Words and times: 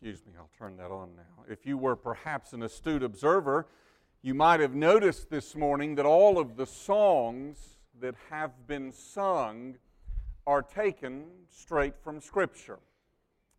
Excuse 0.00 0.24
me, 0.26 0.34
I'll 0.38 0.48
turn 0.56 0.76
that 0.76 0.92
on 0.92 1.16
now. 1.16 1.44
If 1.50 1.66
you 1.66 1.76
were 1.76 1.96
perhaps 1.96 2.52
an 2.52 2.62
astute 2.62 3.02
observer, 3.02 3.66
you 4.22 4.32
might 4.32 4.60
have 4.60 4.72
noticed 4.72 5.28
this 5.28 5.56
morning 5.56 5.96
that 5.96 6.06
all 6.06 6.38
of 6.38 6.56
the 6.56 6.66
songs 6.66 7.78
that 8.00 8.14
have 8.30 8.68
been 8.68 8.92
sung 8.92 9.74
are 10.46 10.62
taken 10.62 11.24
straight 11.50 11.98
from 11.98 12.20
Scripture. 12.20 12.78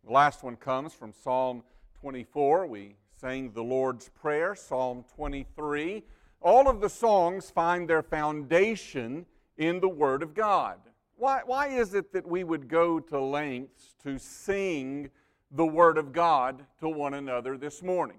The 0.02 0.12
last 0.12 0.42
one 0.42 0.56
comes 0.56 0.94
from 0.94 1.12
Psalm 1.12 1.62
24. 2.00 2.66
We 2.68 2.96
sang 3.20 3.52
the 3.52 3.62
Lord's 3.62 4.08
Prayer, 4.08 4.54
Psalm 4.54 5.04
23. 5.14 6.02
All 6.40 6.70
of 6.70 6.80
the 6.80 6.88
songs 6.88 7.50
find 7.50 7.86
their 7.86 8.02
foundation 8.02 9.26
in 9.58 9.78
the 9.80 9.90
Word 9.90 10.22
of 10.22 10.32
God. 10.32 10.78
Why, 11.18 11.42
why 11.44 11.68
is 11.68 11.92
it 11.92 12.14
that 12.14 12.26
we 12.26 12.44
would 12.44 12.66
go 12.66 12.98
to 12.98 13.20
lengths 13.20 13.94
to 14.04 14.18
sing 14.18 15.10
the 15.50 15.66
Word 15.66 15.98
of 15.98 16.12
God 16.12 16.64
to 16.80 16.88
one 16.88 17.14
another 17.14 17.56
this 17.56 17.82
morning? 17.82 18.18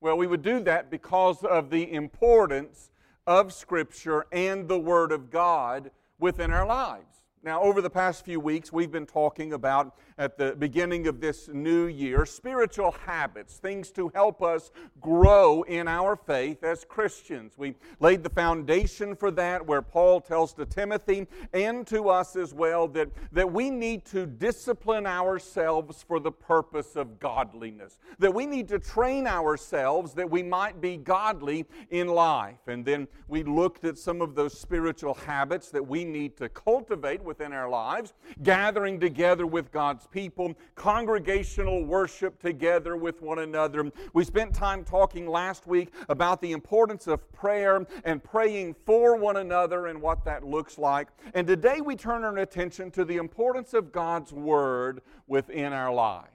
Well, 0.00 0.16
we 0.16 0.26
would 0.26 0.42
do 0.42 0.60
that 0.60 0.90
because 0.90 1.42
of 1.44 1.70
the 1.70 1.92
importance 1.92 2.90
of 3.26 3.52
Scripture 3.52 4.26
and 4.32 4.68
the 4.68 4.78
Word 4.78 5.12
of 5.12 5.30
God 5.30 5.90
within 6.18 6.50
our 6.50 6.66
lives. 6.66 7.17
Now, 7.44 7.62
over 7.62 7.80
the 7.80 7.90
past 7.90 8.24
few 8.24 8.40
weeks, 8.40 8.72
we've 8.72 8.90
been 8.90 9.06
talking 9.06 9.52
about, 9.52 9.96
at 10.18 10.36
the 10.36 10.56
beginning 10.58 11.06
of 11.06 11.20
this 11.20 11.46
new 11.46 11.86
year, 11.86 12.26
spiritual 12.26 12.90
habits, 13.06 13.58
things 13.58 13.92
to 13.92 14.10
help 14.12 14.42
us 14.42 14.72
grow 15.00 15.62
in 15.62 15.86
our 15.86 16.16
faith 16.16 16.64
as 16.64 16.84
Christians. 16.84 17.56
We 17.56 17.76
laid 18.00 18.24
the 18.24 18.30
foundation 18.30 19.14
for 19.14 19.30
that, 19.32 19.64
where 19.64 19.82
Paul 19.82 20.20
tells 20.20 20.52
to 20.54 20.66
Timothy 20.66 21.28
and 21.52 21.86
to 21.86 22.08
us 22.08 22.34
as 22.34 22.52
well 22.52 22.88
that, 22.88 23.08
that 23.30 23.52
we 23.52 23.70
need 23.70 24.04
to 24.06 24.26
discipline 24.26 25.06
ourselves 25.06 26.02
for 26.02 26.18
the 26.18 26.32
purpose 26.32 26.96
of 26.96 27.20
godliness, 27.20 28.00
that 28.18 28.34
we 28.34 28.46
need 28.46 28.66
to 28.68 28.80
train 28.80 29.28
ourselves 29.28 30.12
that 30.14 30.28
we 30.28 30.42
might 30.42 30.80
be 30.80 30.96
godly 30.96 31.66
in 31.90 32.08
life. 32.08 32.66
And 32.66 32.84
then 32.84 33.06
we 33.28 33.44
looked 33.44 33.84
at 33.84 33.96
some 33.96 34.20
of 34.20 34.34
those 34.34 34.58
spiritual 34.58 35.14
habits 35.14 35.70
that 35.70 35.86
we 35.86 36.04
need 36.04 36.36
to 36.38 36.48
cultivate 36.48 37.22
within 37.28 37.52
our 37.52 37.68
lives, 37.68 38.14
gathering 38.42 38.98
together 38.98 39.46
with 39.46 39.70
God's 39.70 40.08
people, 40.08 40.54
congregational 40.74 41.84
worship 41.84 42.40
together 42.40 42.96
with 42.96 43.22
one 43.22 43.38
another. 43.38 43.92
We 44.14 44.24
spent 44.24 44.54
time 44.54 44.82
talking 44.82 45.28
last 45.28 45.66
week 45.66 45.92
about 46.08 46.40
the 46.40 46.50
importance 46.50 47.06
of 47.06 47.30
prayer 47.32 47.86
and 48.04 48.24
praying 48.24 48.74
for 48.86 49.16
one 49.16 49.36
another 49.36 49.86
and 49.86 50.00
what 50.00 50.24
that 50.24 50.42
looks 50.42 50.78
like. 50.78 51.08
And 51.34 51.46
today 51.46 51.80
we 51.82 51.94
turn 51.94 52.24
our 52.24 52.38
attention 52.38 52.90
to 52.92 53.04
the 53.04 53.18
importance 53.18 53.74
of 53.74 53.92
God's 53.92 54.32
Word 54.32 55.02
within 55.26 55.72
our 55.72 55.92
life. 55.92 56.30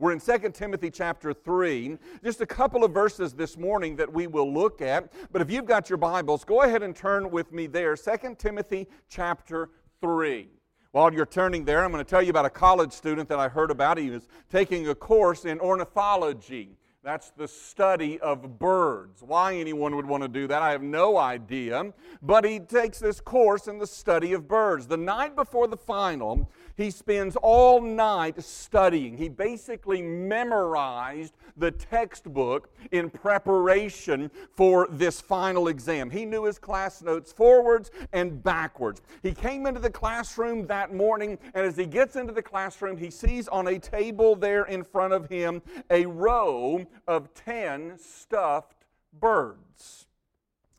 We're 0.00 0.12
in 0.12 0.20
2 0.20 0.50
Timothy 0.54 0.90
chapter 0.90 1.34
3. 1.34 1.98
Just 2.24 2.40
a 2.40 2.46
couple 2.46 2.84
of 2.84 2.94
verses 2.94 3.34
this 3.34 3.58
morning 3.58 3.96
that 3.96 4.10
we 4.10 4.26
will 4.26 4.50
look 4.50 4.80
at. 4.80 5.12
But 5.30 5.42
if 5.42 5.50
you've 5.50 5.66
got 5.66 5.90
your 5.90 5.98
Bibles, 5.98 6.42
go 6.42 6.62
ahead 6.62 6.82
and 6.82 6.96
turn 6.96 7.30
with 7.30 7.52
me 7.52 7.66
there. 7.66 7.94
2 7.96 8.36
Timothy 8.38 8.88
chapter 9.10 9.68
3. 10.00 10.48
While 10.92 11.12
you're 11.12 11.26
turning 11.26 11.64
there, 11.64 11.84
I'm 11.84 11.92
going 11.92 12.04
to 12.04 12.08
tell 12.08 12.22
you 12.22 12.30
about 12.30 12.46
a 12.46 12.50
college 12.50 12.92
student 12.92 13.28
that 13.28 13.38
I 13.38 13.48
heard 13.48 13.70
about. 13.70 13.96
He 13.98 14.10
was 14.10 14.26
taking 14.50 14.88
a 14.88 14.94
course 14.94 15.44
in 15.44 15.60
ornithology. 15.60 16.76
That's 17.02 17.30
the 17.30 17.48
study 17.48 18.18
of 18.20 18.58
birds. 18.58 19.22
Why 19.22 19.54
anyone 19.54 19.96
would 19.96 20.04
want 20.04 20.22
to 20.22 20.28
do 20.28 20.46
that, 20.48 20.60
I 20.60 20.72
have 20.72 20.82
no 20.82 21.16
idea. 21.16 21.94
But 22.20 22.44
he 22.44 22.58
takes 22.58 22.98
this 22.98 23.20
course 23.20 23.68
in 23.68 23.78
the 23.78 23.86
study 23.86 24.32
of 24.32 24.48
birds. 24.48 24.86
The 24.86 24.98
night 24.98 25.34
before 25.34 25.66
the 25.66 25.78
final, 25.78 26.50
he 26.76 26.90
spends 26.90 27.36
all 27.36 27.80
night 27.80 28.42
studying. 28.42 29.16
He 29.16 29.28
basically 29.28 30.02
memorized 30.02 31.34
the 31.56 31.70
textbook 31.70 32.70
in 32.92 33.10
preparation 33.10 34.30
for 34.54 34.88
this 34.90 35.20
final 35.20 35.68
exam. 35.68 36.10
He 36.10 36.24
knew 36.24 36.44
his 36.44 36.58
class 36.58 37.02
notes 37.02 37.32
forwards 37.32 37.90
and 38.12 38.42
backwards. 38.42 39.02
He 39.22 39.32
came 39.32 39.66
into 39.66 39.80
the 39.80 39.90
classroom 39.90 40.66
that 40.66 40.94
morning, 40.94 41.38
and 41.54 41.66
as 41.66 41.76
he 41.76 41.86
gets 41.86 42.16
into 42.16 42.32
the 42.32 42.42
classroom, 42.42 42.96
he 42.96 43.10
sees 43.10 43.48
on 43.48 43.68
a 43.68 43.78
table 43.78 44.36
there 44.36 44.64
in 44.64 44.84
front 44.84 45.12
of 45.12 45.28
him 45.28 45.62
a 45.90 46.06
row 46.06 46.86
of 47.06 47.34
10 47.34 47.98
stuffed 47.98 48.86
birds. 49.12 50.06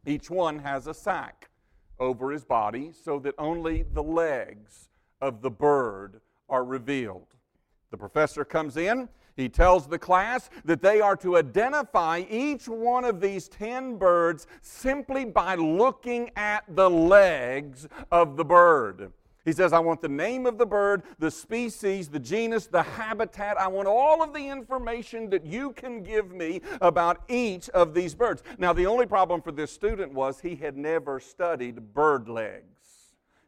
Each 0.06 0.29
one 0.29 0.59
has 0.59 0.88
a 0.88 0.94
sack 0.94 1.50
over 2.00 2.31
his 2.31 2.44
body 2.44 2.91
so 2.91 3.19
that 3.19 3.35
only 3.38 3.84
the 3.84 4.02
legs 4.02 4.90
of 5.22 5.42
the 5.42 5.52
bird 5.52 6.22
are 6.50 6.64
revealed. 6.64 7.28
The 7.92 7.98
professor 7.98 8.44
comes 8.44 8.78
in. 8.78 9.09
He 9.36 9.48
tells 9.48 9.88
the 9.88 10.00
class 10.00 10.50
that 10.66 10.82
they 10.82 11.00
are 11.00 11.16
to 11.18 11.38
identify 11.38 12.24
each 12.30 12.68
one 12.68 13.06
of 13.06 13.22
these 13.22 13.48
10 13.48 13.98
birds 13.98 14.46
simply 14.62 15.26
by 15.26 15.56
looking 15.56 16.32
at 16.36 16.64
the 16.68 16.90
legs 16.90 17.88
of 18.12 18.36
the 18.36 18.46
bird. 18.46 19.12
He 19.44 19.54
says, 19.54 19.74
I 19.74 19.80
want 19.80 20.02
the 20.02 20.09
name 20.09 20.46
of 20.46 20.58
the 20.58 20.66
bird, 20.66 21.02
the 21.18 21.32
species, 21.32 22.09
the 22.09 22.20
genus, 22.20 22.68
the 22.68 22.84
habitat. 22.84 23.59
I 23.59 23.68
want 23.68 23.88
all 23.88 24.22
of 24.22 24.34
the 24.34 24.48
information 24.48 25.30
that 25.32 25.46
you 25.46 25.72
can 25.72 26.03
give 26.03 26.32
me 26.32 26.62
about 26.80 27.24
each 27.28 27.68
of 27.70 27.94
these 27.94 28.14
birds. 28.14 28.44
Now, 28.59 28.72
the 28.72 28.86
only 28.86 29.08
problem 29.08 29.42
for 29.42 29.52
this 29.52 29.72
student 29.72 30.14
was 30.14 30.40
he 30.40 30.56
had 30.56 30.78
never 30.78 31.20
studied 31.20 31.94
bird 31.94 32.30
legs, 32.30 32.81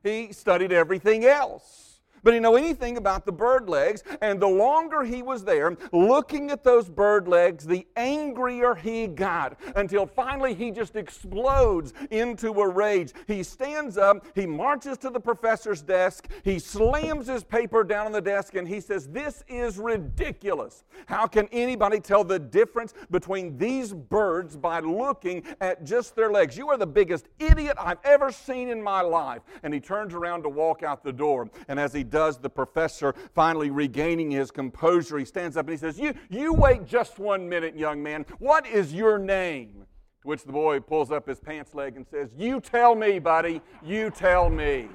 he 0.03 0.33
studied 0.33 0.71
everything 0.71 1.25
else 1.25 1.92
but 2.23 2.33
he 2.33 2.39
know 2.39 2.55
anything 2.55 2.97
about 2.97 3.25
the 3.25 3.31
bird 3.31 3.69
legs. 3.69 4.03
And 4.21 4.41
the 4.41 4.47
longer 4.47 5.03
he 5.03 5.21
was 5.21 5.43
there 5.43 5.75
looking 5.91 6.51
at 6.51 6.63
those 6.63 6.89
bird 6.89 7.27
legs, 7.27 7.65
the 7.65 7.85
angrier 7.95 8.75
he 8.75 9.07
got 9.07 9.59
until 9.75 10.05
finally 10.05 10.53
he 10.53 10.71
just 10.71 10.95
explodes 10.95 11.93
into 12.11 12.51
a 12.61 12.67
rage. 12.67 13.13
He 13.27 13.43
stands 13.43 13.97
up, 13.97 14.25
he 14.35 14.45
marches 14.45 14.97
to 14.99 15.09
the 15.09 15.19
professor's 15.19 15.81
desk, 15.81 16.27
he 16.43 16.59
slams 16.59 17.27
his 17.27 17.43
paper 17.43 17.83
down 17.83 18.05
on 18.05 18.11
the 18.11 18.21
desk, 18.21 18.55
and 18.55 18.67
he 18.67 18.79
says, 18.79 19.07
This 19.07 19.43
is 19.47 19.77
ridiculous. 19.77 20.83
How 21.05 21.27
can 21.27 21.47
anybody 21.51 21.99
tell 21.99 22.23
the 22.23 22.39
difference 22.39 22.93
between 23.11 23.57
these 23.57 23.93
birds 23.93 24.55
by 24.55 24.79
looking 24.79 25.43
at 25.61 25.83
just 25.83 26.15
their 26.15 26.31
legs? 26.31 26.57
You 26.57 26.69
are 26.69 26.77
the 26.77 26.87
biggest 26.87 27.27
idiot 27.39 27.77
I've 27.79 27.99
ever 28.03 28.31
seen 28.31 28.69
in 28.69 28.81
my 28.81 29.01
life. 29.01 29.41
And 29.63 29.73
he 29.73 29.79
turns 29.79 30.13
around 30.13 30.43
to 30.43 30.49
walk 30.49 30.83
out 30.83 31.03
the 31.03 31.13
door. 31.13 31.49
And 31.67 31.79
as 31.79 31.93
he 31.93 32.03
does, 32.13 32.37
the 32.37 32.49
professor, 32.49 33.15
finally 33.33 33.71
regaining 33.71 34.29
his 34.29 34.51
composure, 34.51 35.17
he 35.17 35.25
stands 35.25 35.57
up 35.57 35.65
and 35.65 35.73
he 35.73 35.77
says, 35.77 35.99
You, 35.99 36.13
you 36.29 36.53
wait 36.53 36.85
just 36.85 37.17
one 37.17 37.49
minute, 37.49 37.75
young 37.75 38.01
man. 38.01 38.25
What 38.37 38.67
is 38.67 38.93
your 38.93 39.17
name? 39.17 39.87
To 40.21 40.27
which 40.27 40.43
the 40.43 40.51
boy 40.51 40.79
pulls 40.79 41.11
up 41.11 41.27
his 41.27 41.39
pants 41.39 41.73
leg 41.73 41.97
and 41.97 42.07
says, 42.07 42.29
You 42.37 42.61
tell 42.61 42.93
me, 42.93 43.17
buddy. 43.17 43.61
You 43.83 44.11
tell 44.11 44.49
me. 44.49 44.87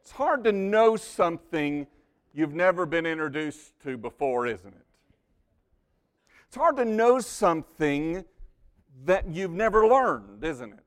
It's 0.00 0.12
hard 0.12 0.44
to 0.44 0.52
know 0.52 0.96
something 0.96 1.86
you've 2.32 2.54
never 2.54 2.86
been 2.86 3.04
introduced 3.04 3.78
to 3.82 3.98
before, 3.98 4.46
isn't 4.46 4.74
it? 4.74 4.86
It's 6.46 6.56
hard 6.56 6.76
to 6.78 6.86
know 6.86 7.20
something 7.20 8.24
that 9.04 9.28
you've 9.28 9.52
never 9.52 9.86
learned, 9.86 10.44
isn't 10.44 10.72
it? 10.72 10.84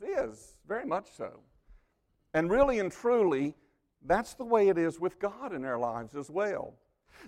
It 0.00 0.06
is, 0.06 0.56
very 0.66 0.84
much 0.84 1.08
so. 1.16 1.40
And 2.34 2.50
really 2.50 2.78
and 2.78 2.92
truly, 2.92 3.54
that's 4.04 4.34
the 4.34 4.44
way 4.44 4.68
it 4.68 4.78
is 4.78 5.00
with 5.00 5.18
God 5.18 5.52
in 5.52 5.64
our 5.64 5.78
lives 5.78 6.14
as 6.14 6.30
well. 6.30 6.74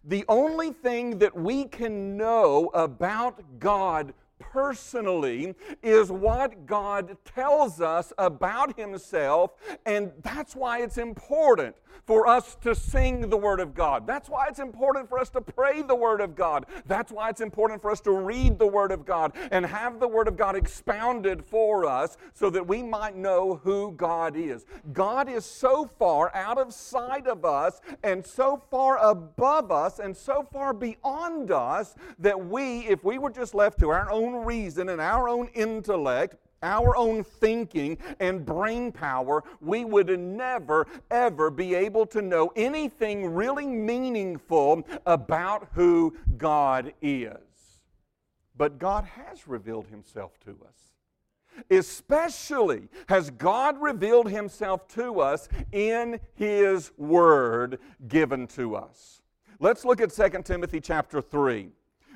The 0.05 0.25
only 0.29 0.73
thing 0.73 1.19
that 1.19 1.35
we 1.35 1.65
can 1.65 2.17
know 2.17 2.71
about 2.75 3.59
God 3.59 4.15
personally 4.39 5.55
is 5.83 6.11
what 6.11 6.67
God 6.67 7.17
tells 7.25 7.81
us 7.81 8.13
about 8.19 8.79
Himself, 8.79 9.53
and 9.85 10.13
that's 10.23 10.55
why 10.57 10.83
it's 10.83 10.99
important 10.99 11.77
for 12.07 12.27
us 12.27 12.57
to 12.63 12.75
sing 12.75 13.29
the 13.29 13.37
Word 13.37 13.61
of 13.61 13.75
God. 13.75 14.07
That's 14.07 14.29
why 14.29 14.47
it's 14.49 14.59
important 14.59 15.09
for 15.09 15.19
us 15.19 15.31
to 15.31 15.41
pray 15.41 15.83
the 15.83 15.95
Word 15.95 16.21
of 16.21 16.35
God. 16.35 16.67
That's 16.87 17.13
why 17.13 17.29
it's 17.29 17.41
important 17.41 17.81
for 17.81 17.91
us 17.91 18.01
to 18.01 18.13
read 18.13 18.59
the 18.59 18.67
Word 18.67 18.93
of 18.93 19.05
God 19.07 19.33
and 19.51 19.65
have 19.65 20.01
the 20.01 20.09
Word 20.09 20.29
of 20.29 20.37
God 20.37 20.57
expounded 20.57 21.45
for 21.45 21.87
us 21.87 22.17
so 22.33 22.51
that 22.51 22.67
we 22.67 22.83
might 22.83 23.17
know 23.17 23.61
who 23.63 23.93
God 23.93 24.37
is. 24.37 24.65
God 24.93 25.29
is 25.29 25.45
so 25.45 25.89
far 25.99 26.35
out 26.35 26.59
of 26.59 26.73
sight 26.73 27.27
of 27.27 27.45
us 27.45 27.81
and 28.03 28.25
so 28.25 28.63
far 28.71 28.99
above 28.99 29.71
us 29.71 29.99
and 29.99 30.17
so 30.17 30.47
far 30.53 30.73
beyond 30.73 31.51
us 31.51 31.95
that 32.19 32.47
we, 32.47 32.81
if 32.89 33.05
we 33.05 33.19
were 33.19 33.31
just 33.31 33.55
left 33.55 33.79
to 33.81 33.91
our 33.91 34.11
own 34.11 34.45
reason 34.45 34.89
and 34.89 35.01
our 35.01 35.29
own 35.29 35.49
intellect, 35.55 36.37
our 36.63 36.97
own 36.97 37.25
thinking 37.25 37.99
and 38.19 38.45
brain 38.45 38.93
power, 38.93 39.45
we 39.61 39.85
would 39.85 40.19
never, 40.19 40.87
ever 41.11 41.51
be 41.51 41.75
able 41.75 42.07
to 42.07 42.23
know 42.23 42.53
anything 42.57 43.35
really 43.35 43.67
meaningful 43.67 44.83
about 45.07 45.69
who 45.73 46.15
God 46.37 46.93
is. 47.01 47.37
But 48.57 48.79
God 48.79 49.05
has 49.05 49.49
revealed 49.49 49.87
Himself 49.87 50.39
to 50.45 50.51
us. 50.67 50.91
Especially 51.71 52.89
has 53.09 53.31
God 53.31 53.81
revealed 53.81 54.31
himself 54.31 54.87
to 54.89 55.21
us 55.21 55.49
in 55.73 56.21
his 56.35 56.91
word 56.97 57.79
given 58.09 58.47
to 58.49 58.77
us. 58.77 59.21
Let's 59.59 59.85
look 59.85 60.01
at 60.01 60.13
2 60.13 60.43
Timothy 60.43 60.81
chapter 60.81 61.21
3 61.21 61.71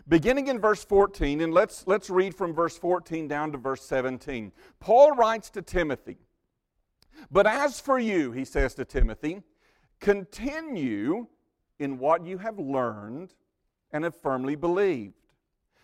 beginning 0.08 0.48
in 0.48 0.60
verse 0.60 0.84
14 0.84 1.40
and 1.40 1.54
let's 1.54 1.86
let's 1.86 2.10
read 2.10 2.34
from 2.34 2.52
verse 2.52 2.76
14 2.76 3.26
down 3.26 3.52
to 3.52 3.58
verse 3.58 3.82
17 3.82 4.52
paul 4.80 5.12
writes 5.12 5.50
to 5.50 5.62
timothy 5.62 6.18
but 7.30 7.46
as 7.46 7.80
for 7.80 7.98
you 7.98 8.32
he 8.32 8.44
says 8.44 8.74
to 8.74 8.84
timothy 8.84 9.42
continue 10.00 11.26
in 11.78 11.98
what 11.98 12.24
you 12.24 12.38
have 12.38 12.58
learned 12.58 13.32
and 13.92 14.04
have 14.04 14.20
firmly 14.20 14.56
believed 14.56 15.14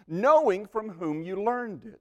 knowing 0.06 0.66
from 0.66 0.90
whom 0.90 1.22
you 1.22 1.42
learned 1.42 1.84
it 1.84 2.00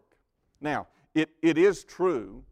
Now, 0.61 0.87
it, 1.13 1.29
it 1.41 1.57
is 1.57 1.83
true 1.83 2.43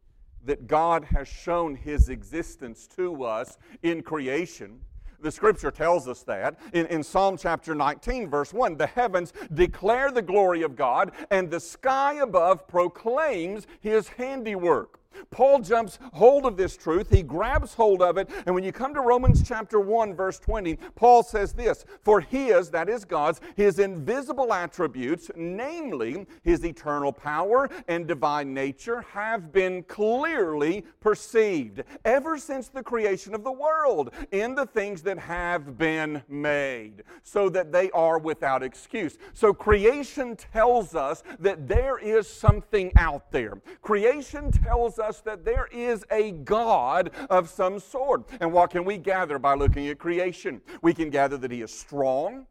that 0.43 0.67
God 0.67 1.05
has 1.05 1.27
shown 1.27 1.75
his 1.75 2.09
existence 2.09 2.87
to 2.95 3.23
us 3.23 3.57
in 3.83 4.01
creation. 4.01 4.79
The 5.21 5.31
scripture 5.31 5.71
tells 5.71 6.07
us 6.07 6.23
that. 6.23 6.57
In, 6.73 6.85
in 6.87 7.03
Psalm 7.03 7.37
chapter 7.37 7.75
19, 7.75 8.29
verse 8.29 8.53
1, 8.53 8.77
the 8.77 8.87
heavens 8.87 9.33
declare 9.53 10.11
the 10.11 10.21
glory 10.21 10.63
of 10.63 10.75
God, 10.75 11.11
and 11.29 11.49
the 11.49 11.59
sky 11.59 12.15
above 12.15 12.67
proclaims 12.67 13.67
his 13.81 14.07
handiwork. 14.07 14.98
Paul 15.31 15.59
jumps 15.59 15.99
hold 16.13 16.45
of 16.45 16.57
this 16.57 16.75
truth. 16.75 17.09
He 17.09 17.21
grabs 17.21 17.73
hold 17.73 18.01
of 18.01 18.17
it. 18.17 18.29
And 18.45 18.55
when 18.55 18.63
you 18.63 18.71
come 18.71 18.93
to 18.93 19.01
Romans 19.01 19.43
chapter 19.47 19.79
1, 19.79 20.15
verse 20.15 20.39
20, 20.39 20.75
Paul 20.95 21.23
says 21.23 21.53
this 21.53 21.85
For 22.03 22.21
his, 22.21 22.69
that 22.71 22.89
is 22.89 23.05
God's, 23.05 23.41
his 23.55 23.79
invisible 23.79 24.53
attributes, 24.53 25.29
namely 25.35 26.25
his 26.43 26.65
eternal 26.65 27.11
power 27.11 27.69
and 27.87 28.07
divine 28.07 28.53
nature, 28.53 29.01
have 29.11 29.51
been 29.51 29.83
clearly 29.83 30.85
perceived 30.99 31.83
ever 32.05 32.37
since 32.37 32.67
the 32.67 32.83
creation 32.83 33.33
of 33.33 33.43
the 33.43 33.51
world 33.51 34.11
in 34.31 34.55
the 34.55 34.65
things 34.65 35.01
that 35.03 35.19
have 35.19 35.77
been 35.77 36.21
made, 36.27 37.03
so 37.23 37.49
that 37.49 37.71
they 37.71 37.91
are 37.91 38.19
without 38.19 38.63
excuse. 38.63 39.17
So 39.33 39.53
creation 39.53 40.35
tells 40.35 40.95
us 40.95 41.23
that 41.39 41.67
there 41.67 41.97
is 41.97 42.27
something 42.27 42.91
out 42.97 43.31
there. 43.31 43.61
Creation 43.81 44.51
tells 44.51 44.98
us 44.99 45.21
that 45.21 45.45
there 45.45 45.67
is 45.71 46.05
a 46.11 46.31
God 46.31 47.11
of 47.29 47.49
some 47.49 47.79
sort. 47.79 48.29
And 48.39 48.51
what 48.51 48.69
can 48.69 48.85
we 48.85 48.97
gather 48.97 49.39
by 49.39 49.55
looking 49.55 49.87
at 49.87 49.97
creation? 49.97 50.61
We 50.81 50.93
can 50.93 51.09
gather 51.09 51.37
that 51.37 51.51
He 51.51 51.61
is 51.61 51.73
strong, 51.73 52.45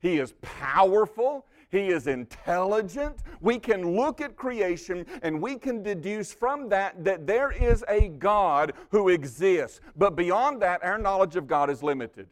He 0.00 0.18
is 0.18 0.34
powerful, 0.40 1.46
he 1.72 1.88
is 1.88 2.06
intelligent. 2.06 3.16
We 3.40 3.58
can 3.58 3.96
look 3.96 4.20
at 4.20 4.36
creation 4.36 5.06
and 5.22 5.40
we 5.40 5.56
can 5.56 5.82
deduce 5.82 6.30
from 6.30 6.68
that 6.68 7.02
that 7.02 7.26
there 7.26 7.50
is 7.50 7.82
a 7.88 8.08
God 8.08 8.74
who 8.90 9.08
exists. 9.08 9.80
But 9.96 10.14
beyond 10.14 10.60
that, 10.60 10.84
our 10.84 10.98
knowledge 10.98 11.34
of 11.34 11.46
God 11.46 11.70
is 11.70 11.82
limited. 11.82 12.28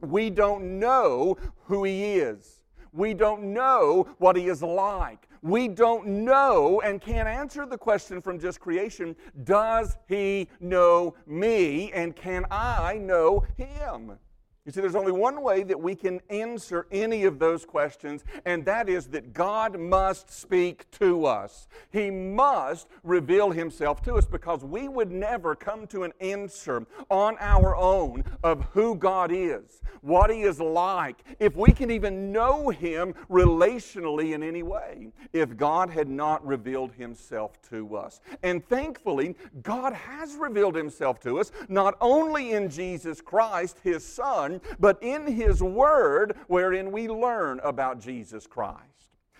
We 0.00 0.30
don't 0.30 0.80
know 0.80 1.38
who 1.66 1.84
He 1.84 2.16
is. 2.16 2.64
We 2.92 3.14
don't 3.14 3.54
know 3.54 4.08
what 4.18 4.34
He 4.34 4.48
is 4.48 4.62
like 4.62 5.28
we 5.46 5.68
don't 5.68 6.06
know 6.06 6.80
and 6.80 7.00
can't 7.00 7.28
answer 7.28 7.66
the 7.66 7.78
question 7.78 8.20
from 8.20 8.38
just 8.38 8.60
creation 8.60 9.14
Does 9.44 9.96
he 10.08 10.48
know 10.60 11.14
me? 11.26 11.92
And 11.92 12.16
can 12.16 12.44
I 12.50 12.98
know 12.98 13.44
him? 13.56 14.18
You 14.66 14.72
see, 14.72 14.80
there's 14.80 14.96
only 14.96 15.12
one 15.12 15.42
way 15.42 15.62
that 15.62 15.80
we 15.80 15.94
can 15.94 16.20
answer 16.28 16.88
any 16.90 17.22
of 17.22 17.38
those 17.38 17.64
questions, 17.64 18.24
and 18.44 18.64
that 18.64 18.88
is 18.88 19.06
that 19.08 19.32
God 19.32 19.78
must 19.78 20.28
speak 20.28 20.90
to 20.98 21.24
us. 21.24 21.68
He 21.92 22.10
must 22.10 22.88
reveal 23.04 23.52
Himself 23.52 24.02
to 24.02 24.14
us 24.16 24.26
because 24.26 24.64
we 24.64 24.88
would 24.88 25.12
never 25.12 25.54
come 25.54 25.86
to 25.88 26.02
an 26.02 26.12
answer 26.20 26.84
on 27.08 27.36
our 27.38 27.76
own 27.76 28.24
of 28.42 28.64
who 28.72 28.96
God 28.96 29.30
is, 29.32 29.82
what 30.00 30.30
He 30.30 30.42
is 30.42 30.58
like, 30.58 31.22
if 31.38 31.54
we 31.54 31.70
can 31.70 31.92
even 31.92 32.32
know 32.32 32.68
Him 32.68 33.14
relationally 33.30 34.34
in 34.34 34.42
any 34.42 34.64
way, 34.64 35.12
if 35.32 35.56
God 35.56 35.90
had 35.90 36.08
not 36.08 36.44
revealed 36.44 36.90
Himself 36.90 37.52
to 37.70 37.96
us. 37.96 38.20
And 38.42 38.66
thankfully, 38.68 39.36
God 39.62 39.92
has 39.92 40.34
revealed 40.34 40.74
Himself 40.74 41.20
to 41.20 41.38
us, 41.38 41.52
not 41.68 41.96
only 42.00 42.50
in 42.50 42.68
Jesus 42.68 43.20
Christ, 43.20 43.78
His 43.84 44.04
Son 44.04 44.55
but 44.78 45.02
in 45.02 45.26
His 45.26 45.62
Word, 45.62 46.36
wherein 46.48 46.92
we 46.92 47.08
learn 47.08 47.60
about 47.62 48.00
Jesus 48.00 48.46
Christ. 48.46 48.82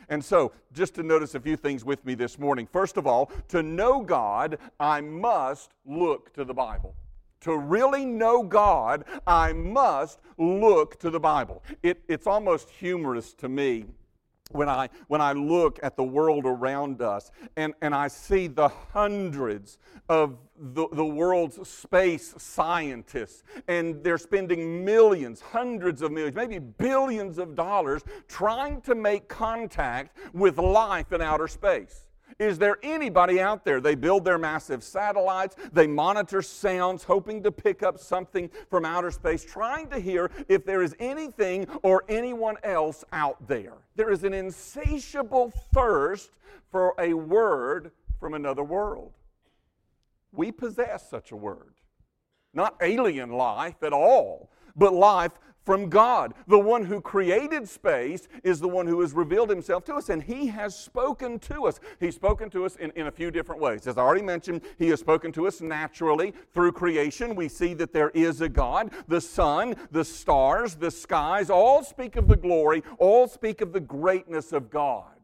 And 0.09 0.25
so, 0.25 0.53
just 0.73 0.95
to 0.95 1.03
notice 1.03 1.35
a 1.35 1.41
few 1.41 1.57
things 1.57 1.85
with 1.85 2.05
me 2.05 2.15
this 2.15 2.39
morning. 2.39 2.69
First 2.71 2.97
of 2.97 3.07
all, 3.07 3.31
to 3.49 3.63
know 3.63 4.01
God, 4.01 4.59
I 4.79 5.01
must 5.01 5.73
look 5.85 6.33
to 6.35 6.45
the 6.45 6.55
Bible. 6.55 6.95
To 7.41 7.57
really 7.57 8.05
know 8.05 8.43
God, 8.43 9.05
I 9.27 9.53
must 9.53 10.21
look 10.39 10.99
to 11.01 11.11
the 11.11 11.21
Bible. 11.21 11.63
It, 11.83 12.03
it's 12.09 12.27
almost 12.27 12.71
humorous 12.71 13.35
to 13.35 13.49
me 13.49 13.87
when 14.52 14.69
I, 14.69 14.88
when 15.08 15.20
I 15.20 15.32
look 15.32 15.78
at 15.82 15.96
the 15.96 16.04
world 16.04 16.44
around 16.46 17.02
us 17.02 17.31
and, 17.56 17.75
and 17.82 17.94
I 17.94 18.08
see 18.08 18.46
the 18.46 18.69
hundreds 18.69 19.78
of 20.08 20.38
the, 20.58 20.88
the 20.93 21.04
world's 21.04 21.69
space 21.69 22.34
scientists, 22.38 23.43
and 23.69 24.02
they're 24.02 24.19
spending 24.19 24.84
millions, 24.84 25.40
hundreds 25.40 26.00
of 26.00 26.12
millions, 26.12 26.37
maybe 26.37 26.58
billions 26.58 27.38
of 27.38 27.54
dollars 27.54 28.02
trying 28.28 28.81
to 28.82 28.94
make 28.94 29.28
contact 29.28 30.16
with 30.32 30.58
life 30.58 31.12
in 31.12 31.20
outer 31.20 31.48
space. 31.48 32.06
Is 32.38 32.59
there 32.59 32.77
anybody 32.83 33.41
out 33.41 33.65
there? 33.65 33.81
They 33.81 33.94
build 33.94 34.25
their 34.25 34.38
massive 34.38 34.85
satellites, 34.85 35.56
they 35.73 35.87
monitor 35.87 36.43
sounds, 36.43 37.05
hoping 37.05 37.43
to 37.43 37.53
pick 37.53 37.83
up 37.83 37.99
something 37.99 38.51
from 38.69 38.84
outer 38.84 39.10
space, 39.10 39.44
trying 39.44 39.89
to 39.89 39.99
hear 39.99 40.31
if 40.49 40.65
there 40.67 40.82
is 40.82 40.94
anything 40.99 41.67
or 41.82 42.05
anyone 42.08 42.56
else 42.63 43.05
out 43.13 43.46
there. 43.46 43.75
There 43.94 44.10
is 44.10 44.25
an 44.25 44.34
insatiable 44.34 45.53
thirst 45.72 46.31
for 46.70 46.94
a 46.99 47.15
word 47.15 47.93
from 48.20 48.34
another 48.34 48.65
world. 48.65 49.13
We 50.32 50.53
possess 50.53 51.08
such 51.08 51.32
a 51.32 51.37
word. 51.37 51.75
Not 52.53 52.77
alien 52.82 53.32
life 53.32 53.82
at 53.82 53.93
all, 53.93 54.51
but 54.75 54.93
life 54.93 55.32
from 55.67 55.89
God. 55.89 56.32
The 56.46 56.58
one 56.58 56.85
who 56.85 57.01
created 57.01 57.69
space 57.69 58.29
is 58.44 58.61
the 58.61 58.69
one 58.69 58.87
who 58.87 59.01
has 59.01 59.13
revealed 59.13 59.51
himself 59.51 59.85
to 59.87 59.94
us, 59.96 60.08
and 60.08 60.23
he 60.23 60.46
has 60.46 60.79
spoken 60.79 61.41
to 61.41 61.67
us. 61.67 61.81
He's 61.99 62.15
spoken 62.15 62.49
to 62.51 62.65
us 62.65 62.77
in, 62.77 62.93
in 62.93 63.08
a 63.08 63.11
few 63.11 63.32
different 63.32 63.61
ways. 63.61 63.89
As 63.89 63.99
I 63.99 64.03
already 64.03 64.23
mentioned, 64.23 64.63
he 64.79 64.89
has 64.91 65.01
spoken 65.01 65.32
to 65.32 65.49
us 65.49 65.61
naturally 65.61 66.32
through 66.55 66.73
creation. 66.73 67.35
We 67.35 67.49
see 67.49 67.75
that 67.75 67.93
there 67.93 68.11
is 68.11 68.41
a 68.41 68.49
God. 68.49 68.93
The 69.08 69.20
sun, 69.20 69.75
the 69.91 70.05
stars, 70.05 70.77
the 70.77 70.91
skies 70.91 71.51
all 71.51 71.82
speak 71.82 72.15
of 72.15 72.29
the 72.29 72.37
glory, 72.37 72.85
all 72.99 73.27
speak 73.27 73.61
of 73.61 73.73
the 73.73 73.81
greatness 73.81 74.53
of 74.53 74.70
God. 74.70 75.16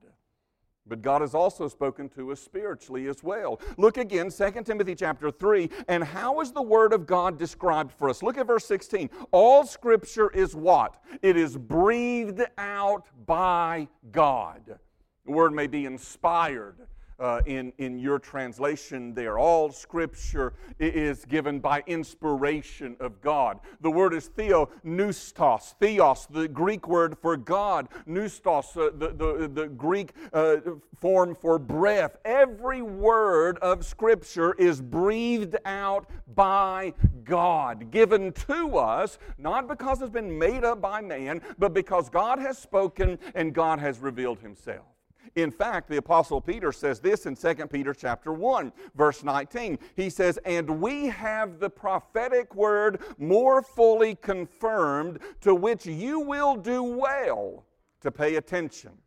But 0.87 1.01
God 1.01 1.21
has 1.21 1.35
also 1.35 1.69
spoken 1.69 2.09
to 2.11 2.33
us 2.33 2.41
spiritually 2.41 3.07
as 3.07 3.23
well. 3.23 3.61
Look 3.79 3.97
again, 3.97 4.31
2 4.31 4.51
Timothy 4.65 4.95
chapter 4.95 5.31
3, 5.31 5.71
and 5.89 6.03
how 6.03 6.41
is 6.41 6.53
the 6.53 6.62
Word 6.62 6.93
of 6.93 7.07
God 7.07 7.39
described 7.39 7.93
for 7.93 8.09
us? 8.11 8.23
Look 8.23 8.37
at 8.37 8.47
verse 8.47 8.65
16. 8.67 9.09
All 9.31 9.65
Scripture 9.65 10.31
is 10.31 10.57
what? 10.57 11.03
It 11.23 11.37
is 11.37 11.57
breathed 11.57 12.43
out 12.59 13.07
by 13.27 13.89
God. 14.11 14.79
The 15.25 15.33
Word 15.33 15.55
may 15.55 15.69
be 15.69 15.87
inspired 15.87 16.77
uh, 17.23 17.41
in, 17.47 17.73
in 17.79 17.99
your 17.99 18.19
translation 18.19 19.14
there. 19.14 19.38
All 19.38 19.71
scripture 19.71 20.55
is 20.79 21.25
given 21.25 21.61
by 21.61 21.83
inspiration 21.87 22.97
of 22.99 23.21
God. 23.21 23.61
The 23.81 23.91
word 23.91 24.12
is 24.12 24.26
theo, 24.26 24.69
neustos, 24.85 25.75
theos, 25.79 26.26
the 26.26 26.49
Greek 26.49 26.88
word 26.88 27.17
for 27.17 27.37
God, 27.37 27.88
neustos, 28.09 28.76
uh, 28.76 28.91
the, 28.97 29.14
the, 29.14 29.49
the 29.49 29.69
Greek 29.69 30.12
uh, 30.33 30.57
form 31.00 31.35
for 31.35 31.59
breath. 31.59 32.17
Every 32.25 32.83
word 32.83 33.59
of 33.59 33.85
scripture 33.85 34.55
is 34.55 34.81
breathed 34.81 35.57
out 35.64 36.11
by 36.35 36.93
God, 37.25 37.91
given 37.91 38.33
to 38.49 38.76
us, 38.79 39.19
not 39.38 39.69
because 39.69 40.02
it's 40.02 40.11
been 40.11 40.38
made 40.38 40.64
up 40.64 40.81
by 40.81 41.00
man, 41.00 41.41
but 41.59 41.73
because 41.73 42.11
God 42.11 42.41
has 42.41 42.59
spoken 42.59 43.19
and 43.35 43.55
God 43.55 43.79
has 43.79 44.00
revealed 44.00 44.41
himself. 44.41 44.92
In 45.35 45.50
fact, 45.50 45.88
the 45.88 45.97
apostle 45.97 46.41
Peter 46.41 46.73
says 46.73 47.00
this 47.00 47.26
in 47.26 47.35
2 47.35 47.67
Peter 47.69 47.95
chapter 47.95 48.33
1, 48.33 48.73
verse 48.95 49.25
19. 49.25 49.79
He 49.97 50.11
says, 50.11 50.38
"And 50.45 50.81
we 50.81 51.07
have 51.07 51.59
the 51.59 51.71
prophetic 51.71 52.55
word 52.55 53.00
more 53.19 53.62
fully 53.62 54.14
confirmed, 54.14 55.21
to 55.41 55.55
which 55.55 55.87
you 55.87 56.21
will 56.21 56.57
do 56.57 56.83
well 56.83 57.64
to 58.00 58.11
pay 58.11 58.37
attention, 58.37 58.99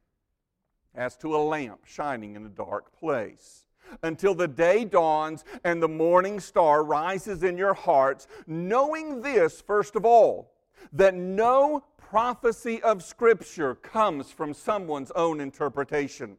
as 0.95 1.15
to 1.17 1.35
a 1.35 1.37
lamp 1.37 1.85
shining 1.85 2.35
in 2.35 2.45
a 2.45 2.49
dark 2.49 2.91
place." 2.93 3.67
Until 4.01 4.33
the 4.33 4.47
day 4.47 4.83
dawns 4.83 5.45
and 5.63 5.81
the 5.81 5.87
morning 5.87 6.39
star 6.39 6.83
rises 6.83 7.43
in 7.43 7.55
your 7.55 7.75
hearts, 7.75 8.25
knowing 8.47 9.21
this, 9.21 9.61
first 9.61 9.95
of 9.95 10.05
all, 10.05 10.53
that 10.91 11.13
no 11.13 11.83
prophecy 12.15 12.81
of 12.81 13.03
Scripture 13.03 13.75
comes 13.75 14.31
from 14.31 14.53
someone's 14.53 15.11
own 15.17 15.41
interpretation. 15.41 16.37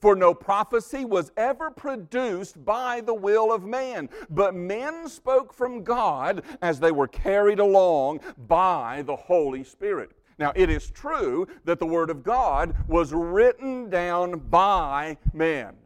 For 0.00 0.16
no 0.16 0.34
prophecy 0.34 1.04
was 1.04 1.30
ever 1.36 1.70
produced 1.70 2.64
by 2.64 3.02
the 3.02 3.14
will 3.14 3.52
of 3.52 3.62
man, 3.62 4.08
but 4.30 4.52
men 4.52 5.08
spoke 5.08 5.52
from 5.52 5.84
God 5.84 6.42
as 6.60 6.80
they 6.80 6.90
were 6.90 7.06
carried 7.06 7.60
along 7.60 8.18
by 8.48 9.04
the 9.06 9.14
Holy 9.14 9.62
Spirit. 9.62 10.10
Now, 10.40 10.52
it 10.56 10.68
is 10.68 10.90
true 10.90 11.46
that 11.66 11.78
the 11.78 11.86
Word 11.86 12.10
of 12.10 12.24
God 12.24 12.74
was 12.88 13.12
written 13.12 13.90
down 13.90 14.40
by 14.40 15.18
men 15.32 15.76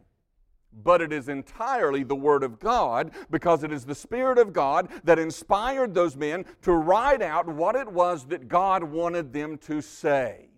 but 0.82 1.00
it 1.00 1.12
is 1.12 1.28
entirely 1.28 2.02
the 2.02 2.14
Word 2.14 2.42
of 2.42 2.58
God 2.58 3.12
because 3.30 3.64
it 3.64 3.72
is 3.72 3.84
the 3.84 3.94
Spirit 3.94 4.38
of 4.38 4.52
God 4.52 4.88
that 5.04 5.18
inspired 5.18 5.94
those 5.94 6.16
men 6.16 6.44
to 6.62 6.72
write 6.72 7.22
out 7.22 7.46
what 7.48 7.74
it 7.76 7.90
was 7.90 8.26
that 8.26 8.48
God 8.48 8.84
wanted 8.84 9.32
them 9.32 9.58
to 9.58 9.80
say. 9.80 10.50